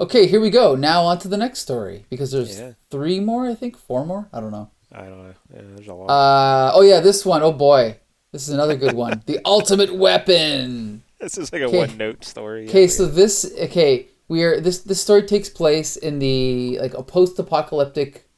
[0.00, 0.74] Okay, here we go.
[0.74, 2.72] Now on to the next story because there's Yeah.
[2.90, 4.28] three more, I think, four more.
[4.32, 4.70] I don't know.
[4.90, 5.34] I don't know.
[5.54, 6.06] Yeah, there's a lot.
[6.10, 7.42] Uh, oh yeah, this one.
[7.42, 7.98] Oh boy,
[8.32, 9.22] this is another good one.
[9.26, 11.02] the ultimate weapon.
[11.20, 11.78] this is like a okay.
[11.78, 12.68] one-note story.
[12.68, 16.94] Okay, Yeah, so this okay, we are this this story takes place in the like
[16.94, 18.28] a post-apocalyptic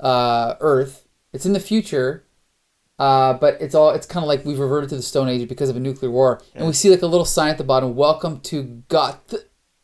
[0.00, 1.06] uh Earth.
[1.32, 2.23] It's in the future.
[2.98, 5.68] Uh, but it's all it's kind of like we've reverted to the Stone Age because
[5.68, 7.96] of a nuclear war, and we see like a little sign at the bottom.
[7.96, 9.34] Welcome to Goth.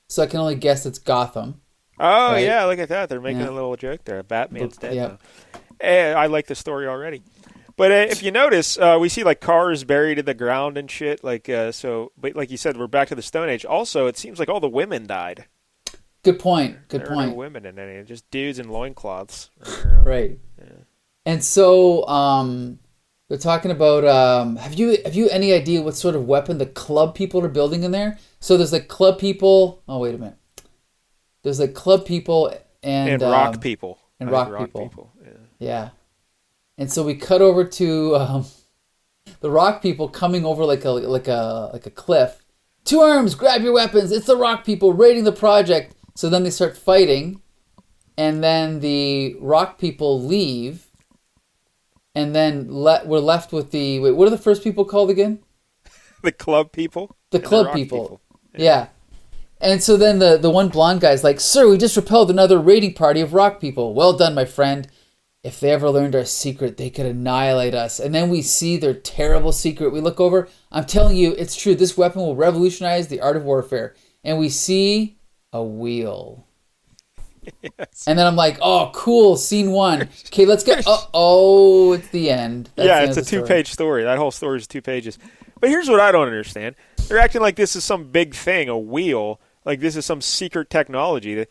[0.09, 1.61] So I can only guess it's Gotham.
[1.99, 2.45] Oh Right.
[2.45, 3.09] yeah, look at that.
[3.09, 3.51] They're making Yeah.
[3.51, 4.23] a little joke there.
[4.23, 5.17] Batman's dead yeah.
[5.81, 7.23] Eh, I like the story already.
[7.77, 10.91] But uh, if you notice, uh, we see like cars buried in the ground and
[10.91, 11.25] shit.
[11.25, 13.65] Like uh, so, but like you said, we're back to the Stone Age.
[13.65, 15.47] Also, it seems like all the women died.
[16.23, 16.77] Good point.
[16.89, 17.31] Good there point.
[17.31, 19.51] no women in any, just dudes in loincloths.
[20.05, 20.39] Right.
[21.27, 22.80] And so um
[23.31, 26.67] they're talking about um have you have you any idea what sort of weapon the
[26.67, 28.19] club people are building in there?
[28.41, 30.37] So there's like club people oh wait a minute.
[31.45, 33.99] There's like club people and, And, rock um, people.
[34.19, 35.13] and think rock people.
[35.23, 35.31] Yeah.
[35.61, 35.89] Yeah.
[36.77, 38.47] And so we cut over to um
[39.39, 42.45] the rock people coming over like a like a like a cliff.
[42.85, 44.11] Two arms, grab your weapons.
[44.11, 45.95] It's the rock people raiding the project.
[46.17, 47.41] So then they start fighting
[48.19, 50.90] and then the rock people leave
[52.15, 55.41] and then le- we're left with the wait what are the first people called again?
[56.23, 57.17] The club people.
[57.31, 58.21] the and club rock people,
[58.55, 58.89] yeah.
[59.59, 62.93] And so then the the one blonde guy's like sir we just repelled another raiding
[62.95, 63.95] party of rock people.
[63.95, 64.87] Well done my friend.
[65.43, 67.99] If they ever learned our secret they could annihilate us.
[67.99, 69.95] And then we see their terrible secret.
[69.95, 70.49] We look over.
[70.71, 71.75] I'm telling you it's true.
[71.75, 73.95] This weapon will revolutionize the art of warfare.
[74.23, 75.17] And we see
[75.55, 76.47] a wheel
[77.63, 78.05] Yes.
[78.07, 80.03] and then I'm like, oh, cool, scene one.
[80.27, 80.85] Okay, let's get.
[80.87, 82.67] Oh, oh, it's the end.
[82.75, 84.05] That's the yeah, end it's a two-page story.
[84.05, 85.19] That whole story is two pages.
[85.61, 86.75] But here's what I don't understand:
[87.09, 90.71] they're acting like this is some big thing, a wheel, like this is some secret
[90.71, 91.35] technology.
[91.35, 91.49] That,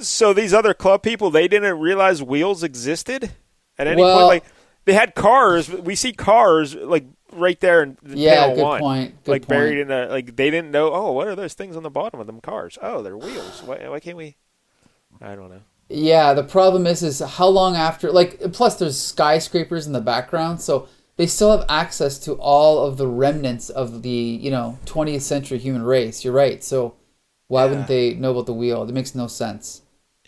[0.00, 3.30] so these other club people, they didn't realize wheels existed
[3.78, 4.28] at any Well- point.
[4.28, 4.44] Like
[4.84, 5.68] they had cars.
[5.70, 9.78] We see cars like right there in Yeah, panel good one, point, good like buried
[9.78, 10.92] in a like they didn't know.
[10.92, 12.78] Oh, what are those things on the bottom of them cars?
[12.82, 13.62] Oh, they're wheels.
[13.64, 14.36] Why, why can't we?
[15.22, 15.60] I don't know.
[15.88, 18.10] Yeah, the problem is, is how long after?
[18.10, 22.96] Like, plus there's skyscrapers in the background, so they still have access to all of
[22.96, 26.24] the remnants of the you know 20th century human race.
[26.24, 26.64] You're right.
[26.64, 26.94] So
[27.48, 28.82] why wouldn't they know about the wheel?
[28.82, 29.82] It makes no sense.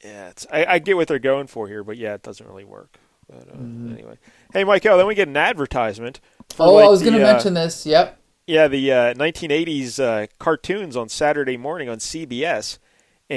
[0.04, 2.64] Yeah, it's, I, I get what they're going for here, but yeah, it doesn't really
[2.64, 2.98] work.
[3.26, 4.18] But uh, anyway,
[4.52, 6.20] hey, Michael, then we get an advertisement.
[6.50, 6.62] Mm-hmm.
[6.62, 7.86] oh, like I was going to uh, mention this.
[7.86, 8.20] Yep.
[8.46, 12.78] Yeah, the uh, 1980s uh, cartoons on Saturday morning on CBS,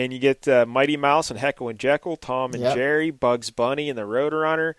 [0.03, 2.75] and you get uh, Mighty Mouse and Heckle and Jeckle, Tom and Yep.
[2.75, 4.73] Jerry, Bugs Bunny and the Roadrunner,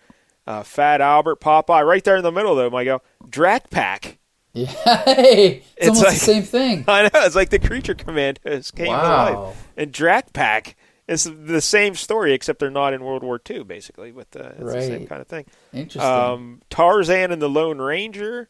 [0.47, 1.85] uh, Fat Albert, Popeye.
[1.85, 4.17] Right there in the middle, though, Michael, Drak Pack.
[4.53, 4.67] Yeah.
[5.05, 6.85] Hey, it's, It's almost like- the same thing.
[6.87, 9.43] I know it's like the Creature Commandos came to Wow.
[9.47, 10.75] life, and Drak Pack
[11.07, 14.11] is the same story, except they're not in World War II, basically.
[14.11, 15.45] But uh, it's the same kind of thing.
[15.73, 16.01] Interesting.
[16.01, 18.49] Um, Tarzan and the Lone Ranger.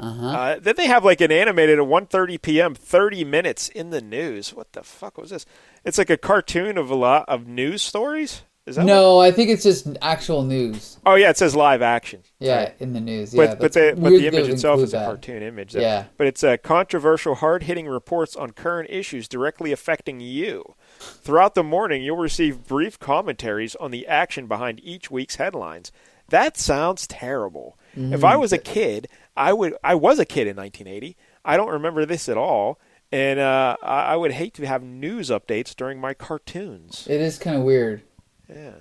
[0.00, 0.26] Uh-huh.
[0.26, 2.74] Uh, then they have like an animated at 1:30 p.m.
[2.74, 4.54] 30 minutes in the news.
[4.54, 5.44] What the fuck was this?
[5.84, 8.42] It's like a cartoon of a lot of news stories.
[8.66, 10.98] Is that what- no, I think it's just actual news.
[11.06, 12.22] Oh yeah, it says live action.
[12.38, 12.74] Yeah, Right.
[12.78, 13.32] in the news.
[13.34, 15.06] But yeah, but that's the but the image itself is a that.
[15.06, 15.74] cartoon image.
[15.74, 16.04] Yeah.
[16.18, 20.74] But it's a controversial, hard-hitting reports on current issues directly affecting you.
[21.00, 25.90] Throughout the morning, you'll receive brief commentaries on the action behind each week's headlines.
[26.28, 27.78] That sounds terrible.
[27.96, 28.40] If I Mm.
[28.40, 29.76] was a kid, I would.
[29.84, 31.16] I was a kid in 1980.
[31.44, 32.80] I don't remember this at all,
[33.12, 37.06] and uh, I, would hate to have news updates during my cartoons.
[37.08, 38.02] It is kind of weird.
[38.48, 38.74] Yeah.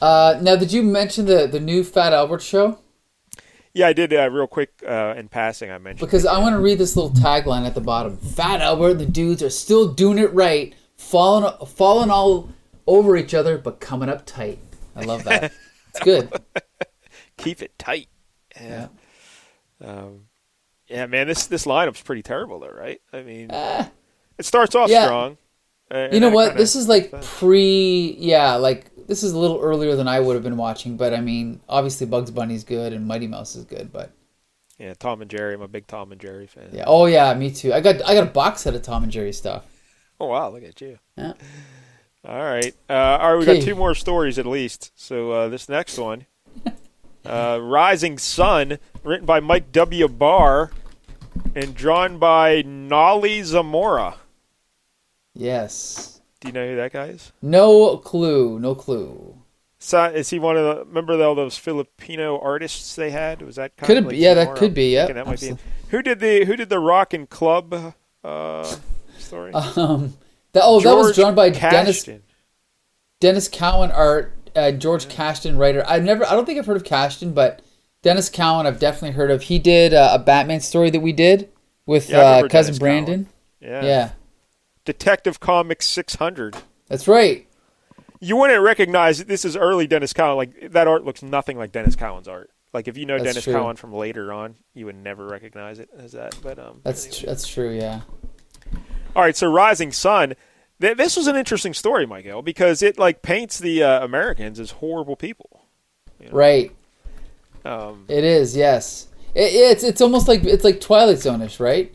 [0.00, 2.80] Uh, now, did you mention the the new Fat Albert show?
[3.72, 5.70] Yeah, I did uh, real quick uh, in passing.
[5.70, 8.16] I mentioned Because I want to read this little tagline at the bottom.
[8.18, 12.50] Fat Albert and the dudes are still doing it right, falling falling all
[12.88, 14.58] over each other, but coming up tight.
[14.96, 15.52] I love that.
[15.90, 16.32] it's good.
[17.36, 18.08] keep it tight.
[18.60, 18.88] Yeah.
[19.82, 20.26] Um,
[20.88, 23.00] yeah, man, this this lineup's pretty terrible, though, right?
[23.12, 25.04] I mean, it starts off yeah.
[25.04, 25.36] strong.
[25.90, 26.56] uh, You know what?
[26.56, 30.42] This is like pre, yeah, like this is a little earlier than I would have
[30.42, 34.12] been watching, but I mean, obviously Bugs Bunny's good and Mighty Mouse is good, but
[34.78, 35.54] Yeah, Tom and Jerry.
[35.54, 36.70] I'm a big Tom and Jerry fan.
[36.72, 36.84] yeah.
[36.86, 37.72] Oh yeah, me too.
[37.72, 39.64] I got I got a box set of Tom and Jerry stuff.
[40.20, 40.98] Oh wow, look at you.
[41.16, 41.32] Yeah.
[42.24, 42.74] All right.
[42.88, 44.92] Uh, all right, we got two more stories at least.
[44.94, 46.26] So uh, this next one,
[47.24, 50.08] uh, Rising Sun, written by Mike W.
[50.08, 50.70] Barr
[51.54, 54.16] and drawn by Noly Zamora.
[55.34, 56.20] Yes.
[56.40, 57.32] Do you know who that guy is?
[57.40, 58.58] No clue.
[58.58, 59.38] No clue.
[59.78, 60.84] So, is he one of the?
[60.84, 63.42] Remember all those Filipino artists they had?
[63.42, 64.18] Was that kind Could of like be?
[64.18, 64.92] Yeah, that could be.
[64.92, 65.12] Yeah.
[65.12, 65.56] that might be.
[65.88, 68.76] Who did the Who did the Rock and Club uh,
[69.18, 69.52] story?
[69.52, 70.14] Um.
[70.52, 72.06] That, oh, that was drawn by Dennis
[73.22, 74.34] Denys Cowan art.
[74.54, 75.84] Uh, George Kashdan writer.
[75.86, 76.24] I've never.
[76.26, 77.62] I don't think I've heard of Kashdan, but
[78.02, 79.42] Denys Cowan I've definitely heard of.
[79.42, 81.50] He did uh, a Batman story that we did
[81.86, 83.28] with Yeah, uh, cousin Dennis Brandon.
[83.60, 83.84] Yeah.
[83.84, 84.10] Yeah,
[84.84, 86.56] Detective Comics 600.
[86.88, 87.46] that's right.
[88.20, 90.36] You wouldn't recognize this is early Denys Cowan.
[90.36, 92.50] Like that art looks nothing like Denys Cowan's art.
[92.72, 93.52] Like if you know That's Dennis true.
[93.52, 96.36] Cowan from later on, you would never recognize it as that.
[96.42, 97.20] But um, That's anyway.
[97.20, 97.70] tr- that's true.
[97.70, 98.00] Yeah.
[99.14, 99.36] all right.
[99.36, 100.34] So Rising Sun.
[100.82, 104.72] Th- this was an interesting story, Michael, because it like paints the uh, Americans as
[104.72, 105.62] horrible people.
[106.30, 106.72] Right.
[107.64, 108.56] Um, It is.
[108.56, 109.06] Yes.
[109.34, 111.94] It, it's it's almost like it's like Twilight Zone-ish, right?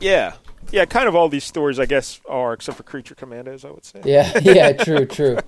[0.00, 0.34] yeah,
[0.70, 0.84] yeah.
[0.84, 3.64] Kind of all these stories, I guess, are except for Creature Commandos.
[3.64, 4.02] I would say.
[4.04, 4.38] Yeah.
[4.42, 4.72] Yeah.
[4.72, 5.06] True.
[5.06, 5.38] True.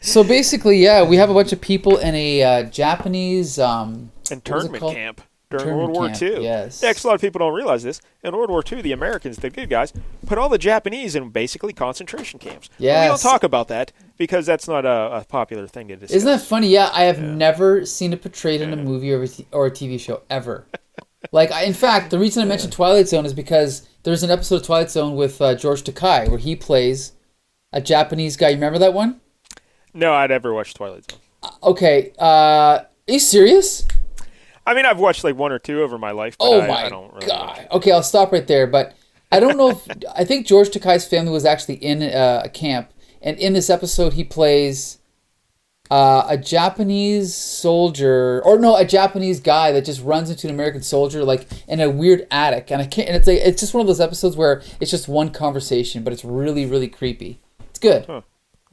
[0.00, 4.20] So basically, yeah, we have a bunch of people in a uh, Japanese um, what
[4.20, 6.42] was it Internment camp during World War camp, II.
[6.42, 6.80] yes.
[6.82, 8.00] Yeah, 'cause a lot of people don't realize this.
[8.24, 9.92] In World War II, the Americans, the good guys,
[10.26, 12.68] put all the Japanese in basically concentration camps.
[12.78, 16.16] But We don't talk about that because that's not a, a popular thing to discuss.
[16.16, 16.68] Isn't that funny?
[16.68, 19.70] Yeah, I have never seen it portrayed in a movie or a, t- or a
[19.70, 20.66] TV show ever.
[21.32, 24.56] like, I, in fact, the reason I mentioned Twilight Zone is because there's an episode
[24.56, 27.12] of Twilight Zone with uh, George Takei where he plays
[27.72, 28.48] a Japanese guy.
[28.48, 29.20] You remember that one?
[29.94, 31.20] No, I'd ever watched Twilight Zone.
[31.62, 32.12] Okay.
[32.18, 32.24] Uh,
[33.08, 33.84] are you serious?
[34.66, 36.36] I mean, I've watched like one or two over my life.
[36.38, 37.68] But Oh I, my I don't really god.
[37.70, 38.66] Okay, I'll stop right there.
[38.66, 38.94] But
[39.30, 42.90] I don't know if I think George Takei's family was actually in uh, a camp,
[43.22, 44.98] and in this episode he plays
[45.90, 50.82] uh, a Japanese soldier, or no, a Japanese guy that just runs into an American
[50.82, 53.08] soldier like in a weird attic, and I can't.
[53.08, 56.12] And it's like it's just one of those episodes where it's just one conversation, but
[56.12, 57.40] it's really really creepy.
[57.70, 58.06] It's good.
[58.06, 58.22] Huh.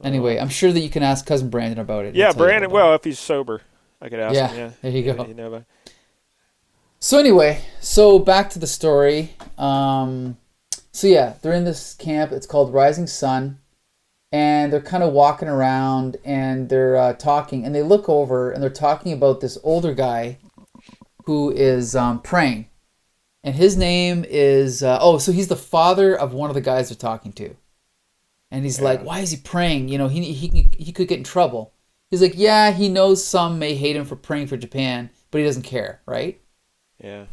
[0.02, 2.14] Anyway, I'm sure that you can ask cousin Brandon about it.
[2.16, 2.70] Yeah, Brandon.
[2.70, 2.74] it.
[2.74, 3.62] Well, if he's sober,
[4.02, 4.56] I could ask Yeah, him.
[4.56, 5.26] Yeah, there you go.
[5.26, 5.64] You know,
[7.04, 9.36] So anyway, so back to the story.
[9.58, 10.38] Um,
[10.90, 12.32] so yeah, they're in this camp.
[12.32, 13.58] It's called Rising Sun,
[14.32, 17.66] and they're kind of walking around and they're uh, talking.
[17.66, 20.38] And they look over and they're talking about this older guy
[21.26, 22.70] who is um, praying,
[23.42, 26.88] and his name is uh, oh, so he's the father of one of the guys
[26.88, 27.54] they're talking to.
[28.50, 29.90] And he's like, "Why is he praying?
[29.90, 31.74] You know, he he he could get in trouble."
[32.10, 35.44] He's like, "Yeah, he knows some may hate him for praying for Japan, but he
[35.44, 36.40] doesn't care, right?"
[37.04, 37.24] Yeah.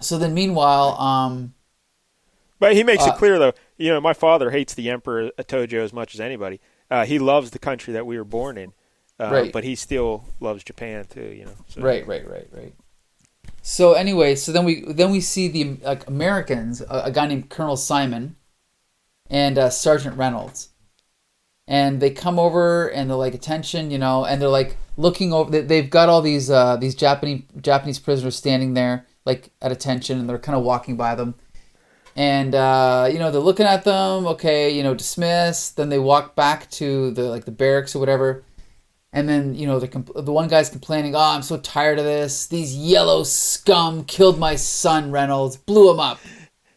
[0.00, 1.54] So then, meanwhile, um,
[2.60, 3.52] But he makes Uh, it clear, though.
[3.76, 6.60] You know, my father hates the Emperor Tojo as much as anybody.
[6.90, 8.72] Uh, he loves the country that we were born in,
[9.20, 9.52] uh, Right.
[9.52, 11.32] but he still loves Japan too.
[11.38, 11.82] You know, so.
[11.82, 12.74] right, right, right, right.
[13.62, 17.50] So anyway, so then we then we see the like Americans, a, a guy named
[17.50, 18.36] Colonel Simon,
[19.28, 20.70] and uh, Sergeant Reynolds,
[21.66, 25.50] and they come over and they're like, attention, you know, and they're like looking over.
[25.50, 30.18] they- They've got all these uh, these Japanese Japanese prisoners standing there like at attention,
[30.18, 31.34] and they're kind of walking by them.
[32.16, 34.26] and uh, you know they're looking at them.
[34.26, 35.70] Okay, you know, dismiss.
[35.70, 38.42] Then they walk back to the like the barracks or whatever,
[39.12, 41.14] and then you know the compl- the one guy's complaining.
[41.14, 42.46] Oh, I'm so tired of this.
[42.46, 45.56] These yellow scum killed my son, Reynolds.
[45.56, 46.18] Blew him up.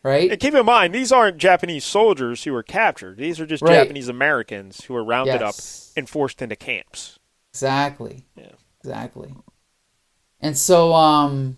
[0.04, 0.32] Right?
[0.32, 3.18] And keep in mind, these aren't Japanese soldiers who were captured.
[3.18, 3.74] These are just Right.
[3.76, 5.92] Japanese Americans who were rounded Yes.
[5.92, 7.20] up and forced into camps.
[7.54, 8.26] Exactly.
[8.36, 8.52] Yeah.
[8.84, 9.34] Exactly.
[10.40, 11.58] And so, um,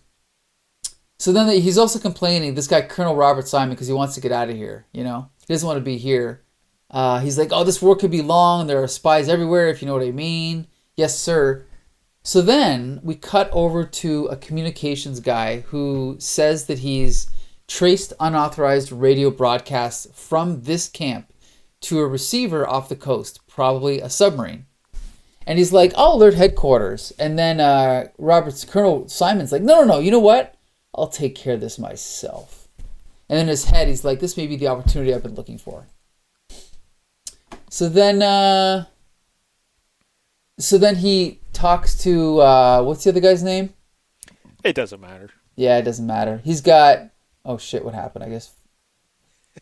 [1.18, 2.56] so then he's also complaining.
[2.56, 4.88] This guy, Colonel Robert Simon, because he wants to get out of here.
[4.92, 6.44] You know, he doesn't want to be here.
[6.92, 8.68] Uh, he's like, "Oh, this war could be long.
[8.68, 9.70] There are spies everywhere.
[9.70, 11.66] If you know what I mean." Yes, sir.
[12.24, 17.30] So then we cut over to a communications guy who says that he's
[17.68, 21.34] traced unauthorized radio broadcasts from this camp
[21.82, 24.66] to a receiver off the coast, probably a submarine.
[25.46, 29.86] And he's like, "I'll alert headquarters." And then uh, Robert's Colonel Simon's like, "No, no,
[29.86, 30.00] no.
[30.00, 30.56] You know what?
[30.96, 32.68] I'll take care of this myself."
[33.30, 35.88] And in his head, he's like, "This may be the opportunity I've been looking for."
[37.70, 38.86] So then, uh,
[40.60, 43.74] so then he talks to uh, what's the other guy's name?
[44.64, 45.30] It doesn't matter.
[45.56, 46.42] Yeah, it doesn't matter.
[46.44, 47.10] He's got.
[47.46, 47.84] Oh shit!
[47.84, 48.24] What happened?
[48.24, 48.54] I guess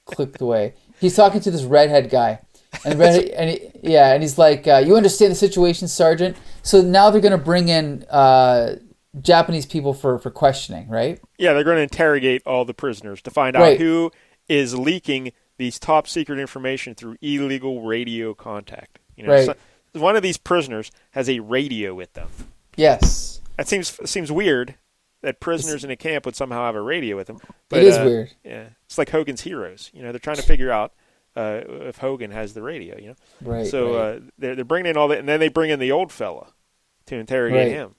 [0.06, 0.74] clicked away.
[1.00, 2.42] He's talking to this redhead guy,
[2.86, 7.10] And and he, yeah, and he's like, uh, "You understand the situation, Sergeant." So now
[7.10, 8.76] they're gonna bring in uh,
[9.22, 11.20] Japanese people for for questioning, right?
[11.38, 14.12] Yeah, they're going to interrogate all the prisoners to find out who
[14.48, 19.00] is leaking these top secret information through illegal radio contact.
[19.16, 19.46] You know, Right.
[19.46, 19.56] so-
[19.94, 22.30] one of these prisoners has a radio with them.
[22.78, 24.76] Yes, That seems seems weird
[25.22, 27.40] that prisoners in a camp would somehow have a radio with them.
[27.70, 28.32] But, it is uh, weird.
[28.46, 29.92] Yeah, it's like Hogan's Heroes.
[29.94, 30.94] You know, they're trying to figure out
[31.36, 32.98] uh, if Hogan has the radio.
[32.98, 33.68] You know, Right.
[33.68, 34.18] so right.
[34.18, 36.48] Uh, they're they're bringing in all that, and then they bring in the old fella
[37.08, 37.72] to interrogate Right.
[37.72, 37.96] him.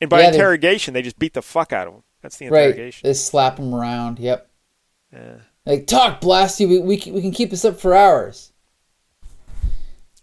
[0.00, 2.02] And by Yeah, interrogation, they just beat the fuck out of him.
[2.22, 3.06] That's the right, interrogation.
[3.08, 4.18] they slap him around.
[4.18, 4.48] Yep.
[5.12, 5.34] Yeah.
[5.64, 6.68] Like, talk, blast you.
[6.68, 8.52] We, we, we can keep this up for hours.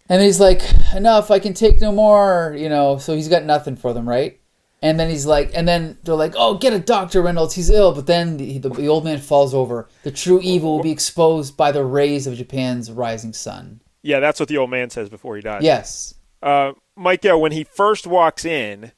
[0.09, 0.61] And he's like,
[0.93, 2.97] enough, I can take no more, you know.
[2.97, 4.39] So he's got nothing for them, right?
[4.83, 7.95] And then he's like, and then they're like, oh, get a doctor, Reynolds, he's ill.
[7.95, 9.87] But then the, the, the old man falls over.
[10.03, 13.79] The true evil will be exposed by the rays of Japan's rising sun.
[14.01, 15.63] Yeah, that's what the old man says before he dies.
[15.63, 16.15] Yes.
[16.41, 18.91] Uh, Michael, when he first walks in,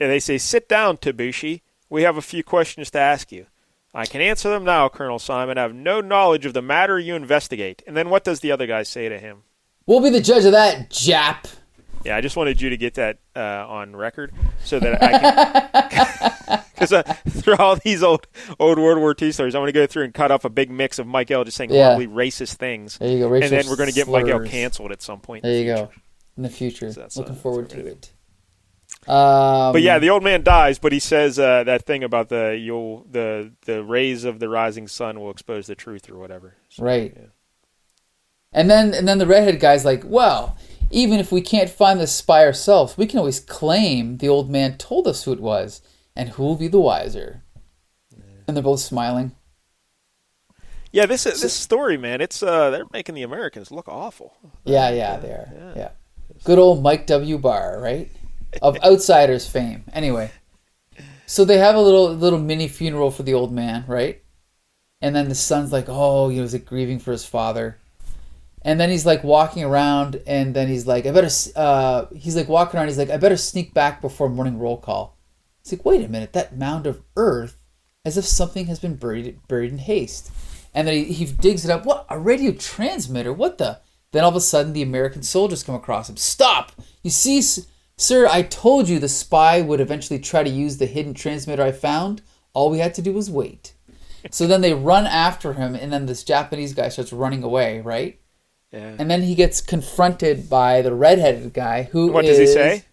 [0.00, 1.60] and they say, "Sit down, Tabushi.
[1.90, 3.46] We have a few questions to ask you."
[3.94, 5.58] I can answer them now, Colonel Simon.
[5.58, 7.82] I have no knowledge of the matter you investigate.
[7.86, 9.42] And then what does the other guy say to him?
[9.86, 11.46] We'll be the judge of that, Jap.
[12.06, 14.32] Yeah, I just wanted you to get that uh, on record
[14.64, 16.62] so that I can.
[16.76, 18.26] Because uh, through all these old
[18.60, 20.70] old World War II stories, I want to go through and cut off a big
[20.70, 21.42] mix of Mike L.
[21.42, 21.94] just saying Yeah.
[21.94, 22.98] horribly racist things.
[22.98, 23.32] There you go.
[23.32, 24.40] and then we're going to get Mike L.
[24.40, 25.42] canceled at some point.
[25.42, 25.90] There in you the go.
[26.36, 26.92] In the future.
[26.92, 28.12] So that's, Looking uh, forward to it.
[29.08, 32.56] Um, But yeah, the old man dies, but he says uh, that thing about the
[32.60, 36.56] you'll the the rays of the rising sun will expose the truth or whatever.
[36.68, 37.14] So, Right.
[37.16, 37.26] yeah.
[38.52, 40.58] And then and then the redhead guy's like, well,
[40.90, 44.76] even if we can't find the spy ourselves, we can always claim the old man
[44.78, 45.82] told us who it was,
[46.14, 47.42] and who will be the wiser.
[48.46, 49.32] And they're both smiling.
[50.92, 54.34] Yeah, this is, this story, man, it's uh they're making the Americans look awful.
[54.64, 55.52] Yeah, yeah, they are.
[55.54, 55.72] yeah.
[55.76, 55.90] Yeah.
[56.44, 57.38] Good old Mike W.
[57.38, 58.10] Barr, right?
[58.62, 59.84] Of Outsiders fame.
[59.92, 60.30] Anyway.
[61.26, 64.22] So they have a little little mini funeral for the old man, right?
[65.02, 67.78] And then the son's like, oh, you know, he's like grieving for his father.
[68.66, 72.48] And then he's like walking around, and then he's like, I better, uh, he's like
[72.48, 75.16] walking around, he's like, I better sneak back before morning roll call.
[75.62, 77.56] He's like, wait a minute, that mound of earth,
[78.04, 80.32] as if something has been buried, buried in haste.
[80.74, 81.86] And then he, he digs it up.
[81.86, 82.06] What?
[82.10, 83.32] A radio transmitter?
[83.32, 83.78] What the?
[84.10, 86.16] Then all of a sudden, the American soldiers come across him.
[86.16, 86.72] Stop!
[87.04, 87.40] You see,
[87.96, 91.70] sir, I told you the spy would eventually try to use the hidden transmitter I
[91.70, 92.20] found.
[92.52, 93.74] All we had to do was wait.
[94.32, 98.18] So then they run after him, and then this Japanese guy starts running away, right?
[98.72, 98.96] Yeah.
[98.98, 102.84] And then he gets confronted by the redheaded guy who What does he say?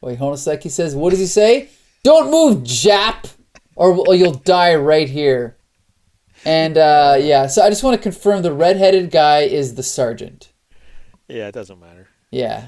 [0.00, 0.62] Wait, hold on a sec.
[0.62, 1.68] He says, "What does he say?
[2.02, 3.30] Don't move, Jap,
[3.76, 5.56] or, or you'll die right here."
[6.44, 10.52] And uh, yeah, so I just want to confirm the redheaded guy is the sergeant.
[11.28, 12.08] Yeah, it doesn't matter.
[12.30, 12.66] Yeah.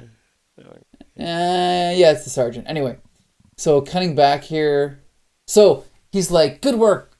[0.58, 0.64] Uh,
[1.16, 2.66] yeah, it's the sergeant.
[2.68, 2.98] Anyway,
[3.56, 5.00] so cutting back here.
[5.46, 7.16] So he's like, "Good work,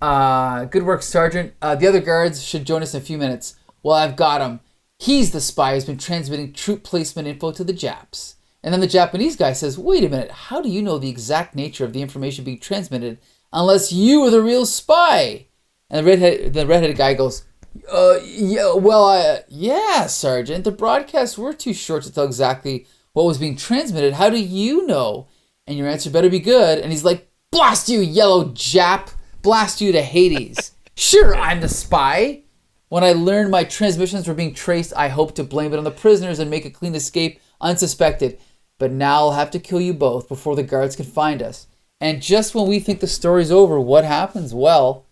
[0.00, 1.54] uh, good work, sergeant.
[1.60, 3.56] Uh, the other guards should join us in a few minutes.
[3.82, 4.60] Well, I've got him.
[4.98, 8.86] He's the spy who's been transmitting troop placement info to the Japs." And then the
[8.86, 10.30] Japanese guy says, "Wait a minute.
[10.30, 13.18] How do you know the exact nature of the information being transmitted
[13.52, 15.46] unless you are the real spy?"
[15.88, 17.44] And the redhead, the redheaded guy goes,
[17.90, 20.64] uh, yeah, well, I, yeah, Sergeant.
[20.64, 24.14] The broadcasts were too short to tell exactly what was being transmitted.
[24.14, 25.28] How do you know?
[25.66, 26.78] And your answer better be good.
[26.78, 29.12] And he's like, blast you, yellow Jap.
[29.42, 30.72] Blast you to Hades.
[30.96, 32.42] sure, I'm the spy.
[32.90, 35.92] When I learned my transmissions were being traced, I hoped to blame it on the
[35.92, 38.40] prisoners and make a clean escape unsuspected.
[38.78, 41.68] But now I'll have to kill you both before the guards can find us.
[42.00, 44.52] And just when we think the story's over, what happens?
[44.52, 45.06] Well,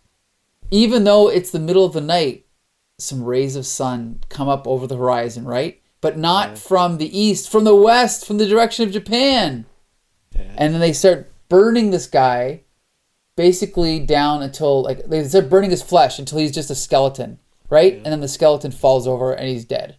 [0.73, 2.47] even though it's the middle of the night,
[2.99, 5.81] some rays of sun come up over the horizon, right?
[6.01, 9.67] But not from the east, from the west, from the direction of Japan.
[10.35, 12.63] And then they start burning this guy
[13.37, 17.39] basically down until like they start burning his flesh until he's just a skeleton,
[17.71, 17.95] right?
[17.95, 19.97] And then the skeleton falls over and he's dead.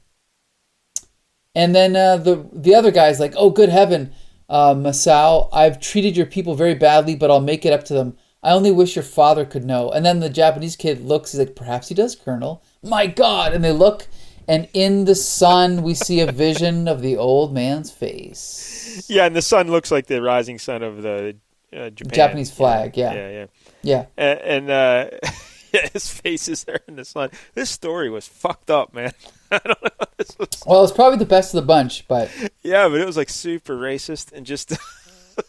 [1.56, 4.14] And then uh, the the other guy's like, "Oh, good heaven,
[4.48, 8.18] uh, Masao, I've treated your people very badly, but I'll make it up to them.
[8.42, 11.32] I only wish your father could know." And then the Japanese kid looks.
[11.32, 13.54] He's like, "Perhaps he does, Colonel." My God!
[13.54, 14.08] And they look,
[14.48, 19.06] and in the sun we see a vision of the old man's face.
[19.10, 21.36] Yeah, and the sun looks like the rising sun of the
[21.76, 22.14] uh, Japan.
[22.14, 23.14] Japanese flag, yeah.
[23.14, 23.46] yeah, yeah.
[23.82, 25.10] Yeah, And, and uh,
[25.74, 27.30] yeah, his face is there in the sun.
[27.54, 29.12] This story was fucked up, man.
[29.52, 30.06] I don't know.
[30.18, 30.48] This was.
[30.66, 32.30] well, it's probably the best of the bunch, but
[32.62, 34.78] Yeah, but it was like super racist and just,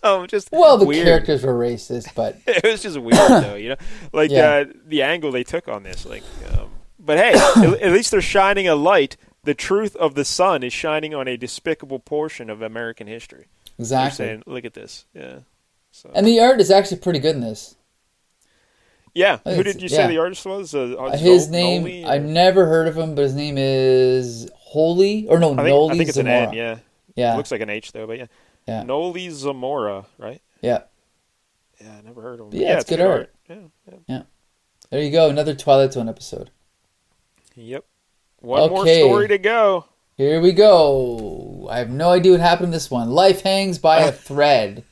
[0.02, 1.04] oh, just well, the weird.
[1.04, 3.76] characters were racist, but it was just weird though, you know,
[4.12, 4.50] like Yeah.
[4.50, 8.20] uh, the angle they took on this, like, um, But hey, at, at least they're
[8.22, 9.16] shining a light.
[9.44, 13.46] The truth of the sun is shining on a despicable portion of American history.
[13.78, 14.16] Exactly.
[14.26, 15.06] saying, look at this.
[15.14, 15.38] Yeah.
[15.92, 17.74] So And the art is actually pretty good in this.
[19.14, 19.38] Yeah.
[19.44, 20.74] Who did you it's- say the artist was?
[20.74, 24.48] Uh, uh, His Zol- name, Noly, I've never heard of him, but his name is
[24.54, 26.48] Holy or no, I think, Noly I think it's an Zamora.
[26.48, 26.54] N.
[26.54, 26.78] Yeah.
[27.16, 28.26] yeah, Looks like an H though, but yeah.
[28.68, 28.82] Yeah.
[28.84, 30.40] Noly Zamora, right?
[30.62, 30.82] yeah.
[31.80, 32.60] Yeah, I never heard of him.
[32.60, 33.34] Yeah, it's good art.
[33.48, 33.56] Yeah,
[34.06, 34.22] yeah.
[34.90, 36.50] There you go, another Twilight Zone episode.
[37.56, 37.84] Yep.
[38.40, 39.00] One more Okay.
[39.00, 39.86] story to go.
[40.16, 41.68] Here we go.
[41.70, 43.10] I have no idea what happened in this one.
[43.10, 44.84] Life hangs by a thread.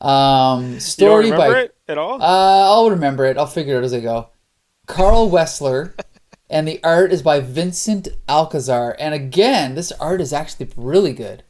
[0.00, 2.22] Um, story remember by it at all?
[2.22, 3.36] Uh, I'll remember it.
[3.36, 4.28] I'll figure it out as I go.
[4.86, 5.94] Carl Wessler,
[6.50, 8.96] and the art is by Vincent Alcazar.
[8.98, 11.44] And again, this art is actually really good.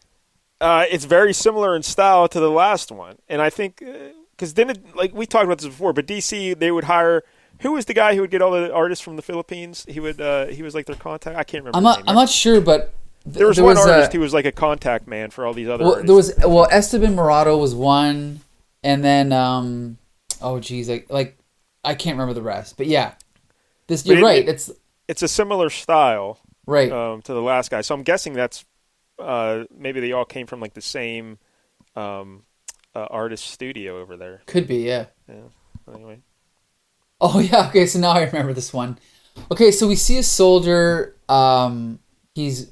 [0.61, 3.82] Uh, it's very similar in style to the last one, and I think
[4.36, 7.22] because then it, like we talked about this before, but DC they would hire
[7.61, 9.86] who was the guy who would get all the artists from the Philippines?
[9.88, 11.36] He would uh, he was like their contact.
[11.36, 11.76] I can't remember.
[11.76, 12.03] I'm not.
[12.09, 12.94] I'm not sure, but
[13.26, 15.52] There was there one was artist a, who was like a contact man for all
[15.52, 18.40] these other well, there was well Esteban Morado was one,
[18.82, 19.98] and then um,
[20.40, 21.36] oh geez, like like
[21.84, 22.76] I can't remember the rest.
[22.76, 23.12] But yeah,
[23.88, 24.42] this But you're it- right.
[24.42, 24.70] it- It's
[25.08, 26.90] it's a similar style right.
[26.90, 28.64] um, to the last guy, so I'm guessing that's
[29.18, 31.38] uh, maybe they all came from like the same
[31.96, 32.44] um,
[32.94, 34.40] uh, artist studio over there.
[34.46, 34.76] Could be.
[34.78, 35.06] Yeah.
[35.92, 36.20] Anyway,
[37.20, 38.98] Oh yeah, okay, so now I remember this one.
[39.50, 41.98] Okay, so we see a soldier um
[42.34, 42.70] he's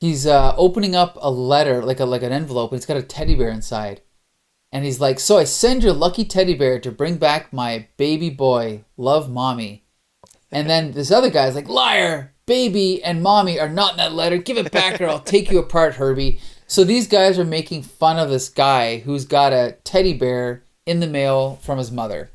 [0.00, 3.02] he's uh opening up a letter, like a like an envelope, and it's got a
[3.02, 4.02] teddy bear inside.
[4.72, 8.30] And he's like, "So I send your lucky teddy bear to bring back my baby
[8.30, 8.84] boy.
[8.96, 9.84] Love, mommy."
[10.50, 12.32] And then this other guy's like, "Liar!
[12.46, 14.36] Baby and mommy are not in that letter.
[14.38, 18.18] Give it back, or I'll take you apart, Herbie." So these guys are making fun
[18.18, 22.30] of this guy who's got a teddy bear in the mail from his mother.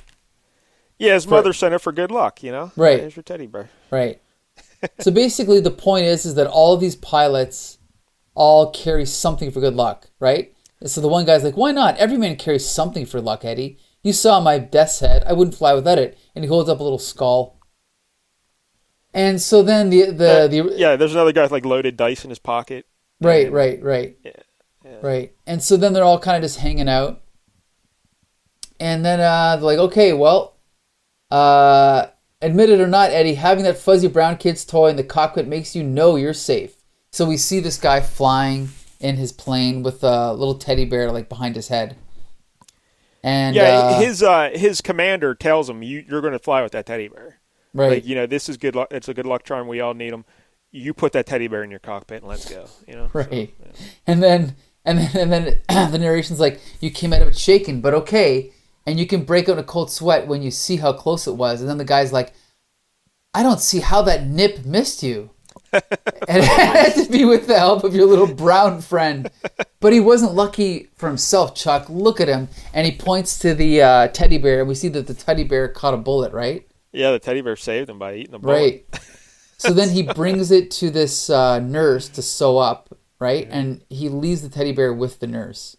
[0.98, 2.42] yeah, his For- mother sent it for good luck.
[2.42, 3.00] You know, Right.
[3.00, 3.70] Here's your teddy bear.
[3.92, 4.22] Right.
[5.00, 7.78] So basically, the point is, is that all of these pilots
[8.36, 10.54] all carry something for good luck, right?
[10.80, 11.98] And so the one guy's like, "Why not?
[11.98, 13.78] Every man carries something for luck, Eddie.
[14.04, 15.24] You saw my death's head.
[15.26, 17.58] I wouldn't fly without it." And he holds up a little skull.
[19.14, 22.24] And so then the the Uh, the yeah, there's another guy with like loaded dice
[22.24, 22.86] in his pocket.
[23.22, 24.32] right, And- right, right, Yeah,
[24.84, 24.98] yeah.
[25.02, 25.34] right.
[25.46, 27.22] And so then they're all kind of just hanging out.
[28.80, 30.58] And then uh, they're like, "Okay, well,
[31.32, 32.08] uh,
[32.44, 35.76] admit it or not, Eddie, having that fuzzy brown kid's toy in the cockpit makes
[35.76, 36.76] you know you're safe.
[37.12, 38.70] So we see this guy flying
[39.00, 41.96] in his plane with a little teddy bear like behind his head.
[43.24, 46.74] And yeah, uh, his uh, his commander tells him you, you're going to fly with
[46.74, 47.40] that teddy bear.
[47.74, 48.90] right, Like you know, this is good luck.
[48.92, 49.68] It's a good luck charm.
[49.68, 50.26] We all need them.
[50.72, 52.66] You put that teddy bear in your cockpit and let's go.
[52.88, 53.54] You know, So, right.
[53.60, 53.72] yeah.
[54.08, 57.80] And then and then and then the narration's like, you came out of it shaken,
[57.80, 58.52] but okay.
[58.86, 61.34] And you can break out in a cold sweat when you see how close it
[61.34, 61.62] was.
[61.62, 62.34] And then the guy's like,
[63.34, 65.32] I don't see how that nip missed you.
[65.74, 65.84] and
[66.28, 69.32] it had to be with the help of your little brown friend.
[69.80, 71.90] But he wasn't lucky for himself, Chuck.
[71.90, 72.50] Look at him.
[72.74, 75.68] And he points to the uh, teddy bear, and we see that the teddy bear
[75.68, 76.68] caught a bullet, right?
[76.94, 78.86] yeah, the teddy bear saved him by eating the bullet.
[78.94, 79.02] Right.
[79.58, 83.48] so then he brings it to this uh, nurse to sew up, right?
[83.50, 85.76] And he leaves the teddy bear with the nurse.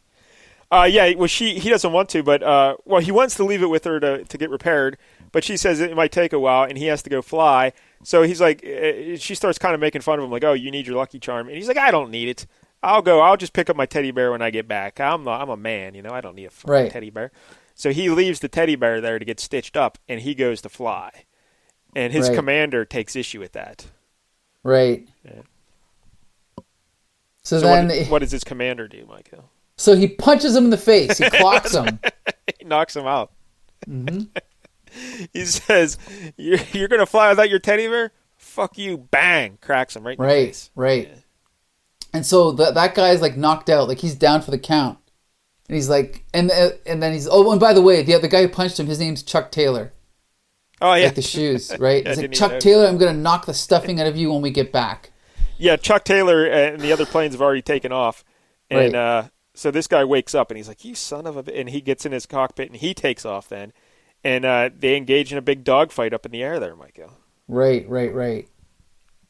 [0.71, 3.62] Uh, yeah, well, she he doesn't want to, but uh, well, he wants to leave
[3.62, 4.97] it with her to, to get repaired,
[5.31, 7.73] but she says it might take a while, and he has to go fly.
[8.03, 10.71] So he's like, uh, she starts kind of making fun of him, like, "Oh, you
[10.71, 12.47] need your lucky charm," and he's like, "I don't need it.
[12.83, 13.21] I'll go.
[13.21, 14.99] I'll just pick up my teddy bear when I get back.
[15.01, 16.11] I'm not, I'm a man, you know.
[16.12, 16.91] I don't need a fucking Right.
[16.91, 17.31] teddy bear."
[17.75, 20.69] So he leaves the teddy bear there to get stitched up, and he goes to
[20.69, 21.25] fly,
[21.95, 22.37] and his Right.
[22.37, 23.87] commander takes issue with that.
[24.62, 25.09] Right.
[25.25, 25.43] Yeah.
[27.43, 29.51] So, So then, what, what does his commander do, Michael?
[29.77, 31.18] So he punches him in the face.
[31.18, 31.99] He clocks him.
[32.59, 33.33] he knocks him out.
[33.89, 34.29] Mhm.
[35.33, 35.99] he says,
[36.37, 38.12] "You're, you're going to fly without your teddy bear?
[38.37, 39.59] Fuck you!" Bang!
[39.61, 40.47] Cracks him right in the Right.
[40.49, 40.70] face.
[40.75, 41.11] Right.
[42.12, 43.89] And so that that guy's like knocked out.
[43.89, 44.99] Like he's down for the count.
[45.68, 48.29] And he's like, and uh, and then he's oh, and by the way, the the
[48.29, 49.93] guy who punched him, his name's Chuck Taylor,
[50.81, 52.05] Oh yeah, like the shoes, right?
[52.05, 52.61] Yeah, he's like Chuck.
[52.61, 55.11] Taylor, I'm gonna knock the stuffing out of you when we get back.
[55.59, 55.77] yeah.
[55.77, 58.25] Chuck Taylor and the other planes have already taken off,
[58.70, 58.95] and Right.
[58.95, 61.80] uh, so this guy wakes up and he's like, "You son of a!" And he
[61.80, 63.72] gets in his cockpit and he takes off then,
[64.22, 67.12] and uh, they engage in a big dogfight up in the air there, Michael.
[67.46, 68.48] Right, right, right.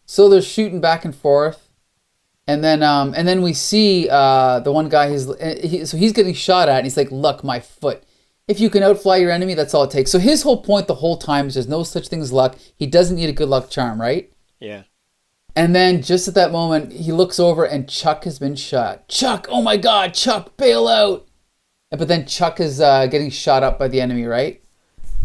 [0.06, 1.68] So they're shooting back and forth,
[2.46, 5.10] and then um, and then we see uh, the one guy.
[5.10, 8.02] He's uh, he, so he's getting shot at, and he's like, "Luck, my foot.
[8.46, 10.96] If you can outfly your enemy, that's all it takes." So his whole point the
[10.96, 12.56] whole time is there's no such thing as luck.
[12.76, 14.32] He doesn't need a good luck charm, right?
[14.60, 14.84] Yeah.
[15.56, 19.08] And then just at that moment, he looks over and Chuck has been shot.
[19.08, 21.26] Chuck, oh my God, Chuck, bail out!
[21.90, 24.60] But then Chuck is uh, getting shot up by the enemy, right?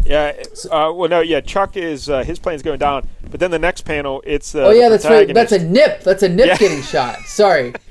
[0.04, 0.32] Yeah.
[0.70, 1.20] Uh, well, no.
[1.20, 1.40] Yeah.
[1.40, 4.70] Chuck is uh, his plane's going down, but then the next panel, it's uh, oh
[4.70, 5.32] yeah, that's right.
[5.32, 6.02] That's a nip.
[6.02, 6.56] That's a nip Yeah.
[6.56, 7.18] getting shot.
[7.26, 7.72] Sorry.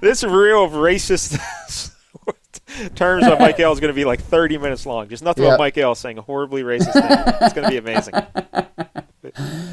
[0.00, 1.38] this real racist
[2.94, 5.08] terms on Mike L is going to be like 30 minutes long.
[5.08, 5.50] Just nothing Yep.
[5.54, 7.36] about Mike L saying a horribly racist thing.
[7.42, 8.14] It's going to be amazing.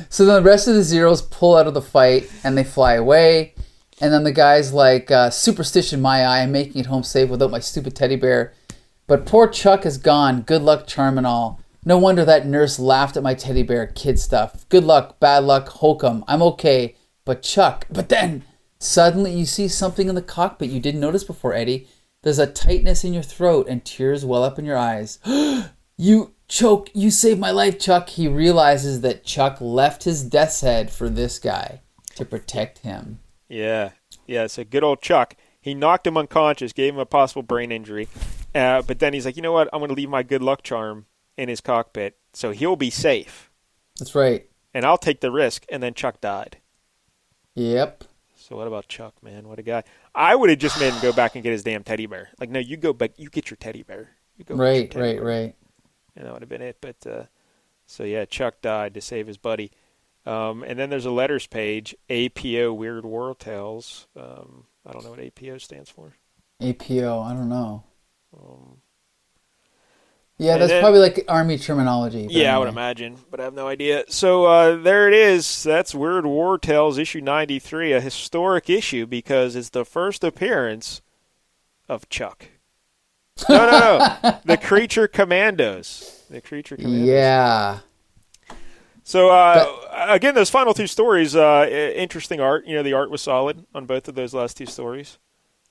[0.09, 2.93] So then the rest of the Zeros pull out of the fight and they fly
[2.93, 3.53] away.
[4.01, 7.51] And then the guy's like, uh, superstition my eye, I'm making it home safe without
[7.51, 8.53] my stupid teddy bear.
[9.07, 10.41] But poor Chuck is gone.
[10.41, 11.61] Good luck, charm and all.
[11.85, 14.67] No wonder that nurse laughed at my teddy bear kid stuff.
[14.69, 16.23] Good luck, bad luck, hokum.
[16.27, 16.95] I'm okay.
[17.23, 18.43] But Chuck, but then
[18.79, 21.87] suddenly you see something in the cockpit you didn't notice before, Eddie.
[22.25, 25.19] There's a tightness in your throat and tears well up in your eyes.
[25.97, 28.09] You choke, you saved my life, Chuck.
[28.09, 31.79] He realizes that Chuck left his death's head for this guy
[32.15, 33.21] to protect him.
[33.47, 33.91] Yeah.
[34.27, 34.47] Yeah.
[34.47, 35.37] So good old Chuck.
[35.61, 38.09] He knocked him unconscious, gave him a possible brain injury.
[38.53, 39.69] Uh, but then he's like, you know what?
[39.71, 41.05] I'm going to leave my good luck charm
[41.37, 43.49] in his cockpit so he'll be safe.
[43.97, 44.49] That's right.
[44.73, 45.65] And I'll take the risk.
[45.69, 46.57] And then Chuck died.
[47.53, 48.03] Yep.
[48.35, 49.47] So what about Chuck, man?
[49.47, 49.83] What a guy!
[50.15, 52.29] I would have just made him go back and get his damn teddy bear.
[52.39, 53.11] Like, no, you go back.
[53.17, 54.11] You get your teddy bear.
[54.37, 54.55] You go.
[54.55, 55.23] Right, right, bear.
[55.23, 55.55] right.
[56.15, 56.77] And that would have been it.
[56.79, 57.23] But uh,
[57.85, 59.71] so yeah, Chuck died to save his buddy.
[60.25, 61.95] Um, and then there's a letters page.
[62.09, 64.07] APO Weird War Tales.
[64.15, 66.13] Um, I don't know what APO stands for.
[66.61, 67.83] APO, I don't know.
[68.35, 68.77] Um,
[70.37, 72.23] Yeah, And that's then- probably like army terminology.
[72.25, 74.03] but yeah, I would imagine, but I have no idea.
[74.09, 75.63] So uh, there it is.
[75.63, 81.01] That's Weird War Tales issue 93, a historic issue because it's the first appearance
[81.87, 82.47] of Chuck.
[83.49, 84.39] No, no, no.
[84.45, 86.23] the Creature Commandos.
[86.29, 87.07] The Creature Commandos.
[87.07, 87.79] Yeah.
[89.03, 92.65] So uh, again, those final two stories, uh, interesting art.
[92.65, 95.17] You know, the art was solid on both of those last two stories,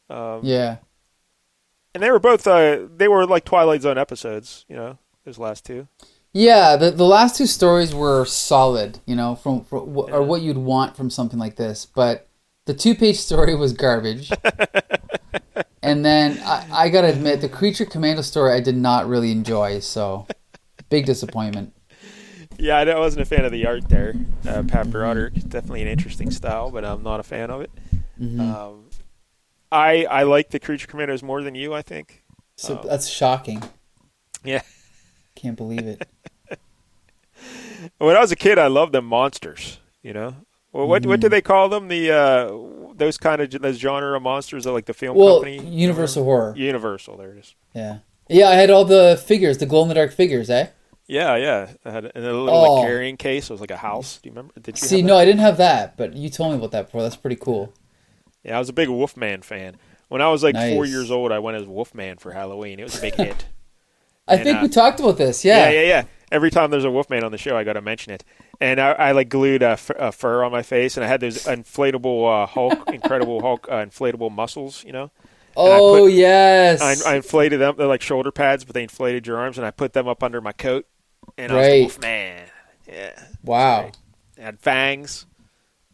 [0.09, 0.77] um, Yeah.
[1.95, 4.65] And they were both uh, they were like Twilight Zone episodes.
[4.69, 5.89] You know, those last two.
[6.37, 10.43] Yeah, the, the last two stories were solid, you know, from, from wh- or what
[10.43, 11.87] you'd want from something like this.
[11.87, 12.27] But
[12.65, 14.33] the two page story was garbage.
[15.83, 19.79] and then I, I gotta admit, the Creature Commando story I did not really enjoy.
[19.79, 20.27] So
[20.89, 21.73] big disappointment.
[22.59, 24.15] Yeah, I wasn't a fan of the art there.
[24.47, 27.71] Uh, Pat Broderick, definitely an interesting style, but I'm not a fan of it.
[28.21, 28.41] Mhm.
[28.41, 28.84] Um,
[29.75, 31.75] I I like the Creature Commandos more than you.
[31.75, 32.23] I think.
[32.57, 32.89] So Oh.
[32.89, 33.63] that's shocking.
[34.45, 34.63] Yeah.
[35.35, 36.07] Can't believe it.
[37.99, 39.79] When I was a kid, I loved them monsters.
[40.03, 40.37] You know.
[40.73, 41.89] Well, what what do they call them?
[41.89, 45.65] The uh, those kind of those genre of monsters, that like the film Well, company.
[45.69, 46.55] Universal Horror.
[46.57, 47.17] Universal.
[47.17, 47.55] There it is.
[47.75, 47.99] Yeah.
[48.29, 50.69] Yeah, I had all the figures, the glow in the dark figures, eh?
[51.07, 51.69] Yeah, yeah.
[51.85, 52.75] I had a little Oh.
[52.77, 53.51] like carrying case.
[53.51, 54.19] It was like a house.
[54.23, 54.59] Do you remember?
[54.59, 55.21] Did you See, no, that?
[55.21, 57.03] I didn't have that, but you told me about that before.
[57.03, 57.73] That's pretty cool.
[58.45, 59.77] Yeah, I was a big Wolfman fan.
[60.09, 62.79] When I was like four years old, I went as Wolfman for Halloween.
[62.79, 63.47] It was a big hit.
[64.29, 65.45] I And, think uh, we talked about this.
[65.45, 65.81] Yeah, Yeah.
[65.81, 66.05] yeah, yeah.
[66.33, 68.25] Every time there's a Wolfman on the show, I got to mention it.
[68.61, 71.21] And I, I like glued a, f- a fur on my face, and I had
[71.21, 74.85] those inflatable uh, Hulk, Incredible Hulk, uh, inflatable muscles.
[74.85, 75.11] You know,
[75.57, 76.81] Oh put- yes.
[76.83, 77.75] I, I inflated them.
[77.77, 80.41] They're like shoulder pads, but they inflated your arms, and I put them up under
[80.41, 80.87] my coat,
[81.39, 81.81] and I was Right.
[81.81, 82.43] Wolfman.
[82.89, 83.91] Yeah, wow.
[84.39, 85.27] I had fangs.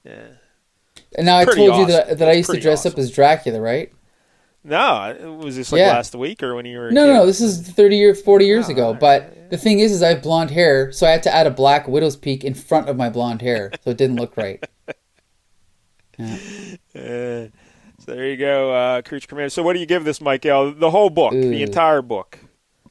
[0.05, 0.27] Yeah.
[1.17, 3.93] And now I told you that that I used to dress up as Dracula, right?
[4.63, 5.93] No, it was this like Yeah.
[5.93, 7.25] last week or when you were No, no.
[7.27, 8.85] This is thirty years, forty years Oh, ago.
[8.89, 9.43] alright, But yeah.
[9.51, 11.89] the thing is, is I have blonde hair, so I had to add a black
[11.89, 14.63] widow's peak in front of my blonde hair, so it didn't look right.
[16.19, 16.35] Yeah.
[16.95, 17.49] Uh,
[17.99, 19.49] so there you go, uh, Creature Commander.
[19.51, 20.73] So what do you give this, Michael?
[20.73, 22.39] The whole book, the entire book,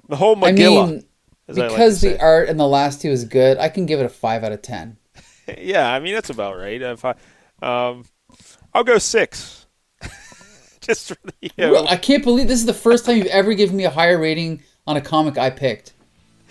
[0.07, 0.89] the whole I Magilla.
[0.89, 1.03] mean,
[1.47, 3.99] as I like because the art in the last two is good, I can give
[3.99, 4.97] it a five out of ten.
[5.59, 6.81] yeah, I mean that's about right.
[6.81, 7.13] If I,
[7.61, 8.05] um,
[8.73, 9.67] I'll go six.
[10.81, 13.27] Just for the you know, Well, I can't believe this is the first time you've
[13.27, 15.93] ever given me a higher rating on a comic I picked.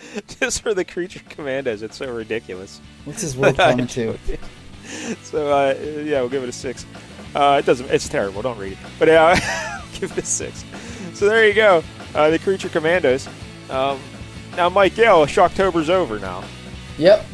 [0.39, 1.81] just for the Creature Commandos.
[1.81, 2.79] It's so ridiculous.
[3.05, 4.17] What's this world coming to?
[5.23, 6.85] So uh, yeah, we'll give it a six.
[7.35, 7.89] Uh, it doesn't.
[7.89, 8.41] It's terrible.
[8.41, 8.77] Don't read it.
[8.97, 9.35] But uh,
[9.99, 10.63] give it a six.
[11.13, 11.83] So there you go.
[12.15, 13.27] Uh, the Creature Commandos.
[13.69, 13.99] Um,
[14.55, 16.43] now, Mike Gale, Shocktober's over now.
[16.97, 17.25] Yep.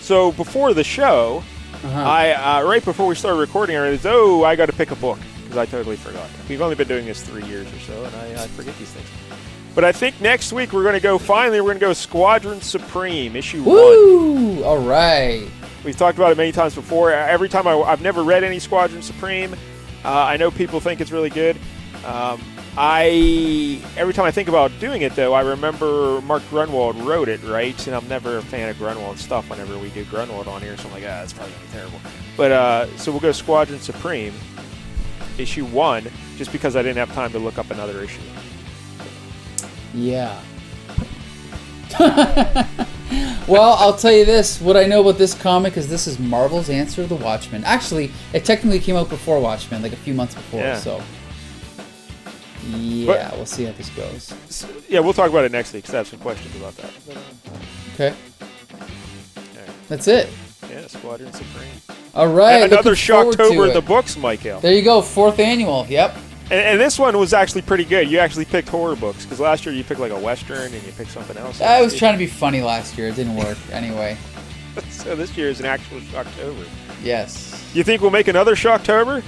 [0.00, 1.44] So before the show,
[1.84, 2.00] Uh-huh.
[2.00, 4.96] I uh, right before we started recording, I realized, oh, I got to pick a
[4.96, 6.28] book because I totally forgot.
[6.48, 9.08] We've only been doing this three years or so, and I, I forget these things.
[9.74, 11.18] But I think next week we're going to go.
[11.18, 14.64] Finally, we're going to go Squadron Supreme issue one.
[14.64, 15.48] All right.
[15.84, 17.12] We've talked about it many times before.
[17.12, 19.54] Every time I, I've never read any Squadron Supreme.
[20.04, 21.56] Uh, I know people think it's really good.
[22.04, 22.42] Um,
[22.76, 27.42] I every time I think about doing it though, I remember Mark Gruenwald wrote it,
[27.44, 27.86] right?
[27.86, 29.50] And I'm never a fan of Gruenwald stuff.
[29.50, 32.00] Whenever we do Gruenwald on here, so I'm like, ah, that's probably gonna be terrible.
[32.36, 34.32] But uh, so we'll go Squadron Supreme,
[35.38, 38.20] issue one, just because I didn't have time to look up another issue.
[39.94, 40.40] Yeah.
[43.48, 44.60] well, I'll tell you this.
[44.60, 47.64] What I know about this comic is this is Marvel's answer to the Watchmen.
[47.64, 50.60] Actually, it technically came out before Watchmen, like a few months before.
[50.60, 50.76] Yeah.
[50.78, 51.02] So,
[52.68, 54.34] yeah, we'll see how this goes.
[54.88, 56.90] Yeah, we'll talk about it next week because I have some questions about that.
[57.94, 58.14] Okay,
[59.88, 60.28] that's it.
[60.70, 61.68] yeah, Squadron Supreme.
[62.14, 64.60] All right, Another forward to Shocktober in the books, Michael.
[64.60, 65.86] There you go, fourth annual.
[65.88, 66.16] Yep.
[66.50, 68.10] And, and this one was actually pretty good.
[68.10, 70.92] You actually picked horror books because last year you picked like a western and you
[70.92, 71.60] picked something else.
[71.60, 73.08] I was trying to be funny last year.
[73.08, 73.58] It didn't work.
[73.72, 74.16] Anyway,
[74.90, 76.66] So this year is an actual Shocktober.
[77.02, 77.70] yes.
[77.74, 79.22] You think we'll make another Shocktober?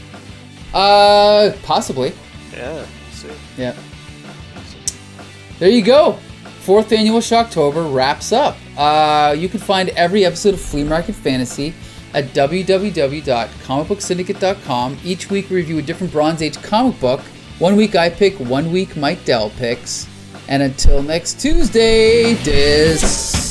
[0.72, 2.12] Uh, possibly.
[2.54, 2.86] Yeah.
[3.24, 3.58] Let's.
[3.58, 3.74] Yeah.
[5.58, 6.18] There you go.
[6.60, 8.56] Fourth annual Shocktober wraps up.
[8.76, 11.74] Uh, you can find every episode of Flea Market Fantasy
[12.14, 14.98] at www.comicbooksyndicate.com.
[15.04, 17.20] Each week we review a different Bronze Age comic book.
[17.58, 20.08] One week I pick, one week Mike Dell picks.
[20.48, 23.50] And until next Tuesday, disperse!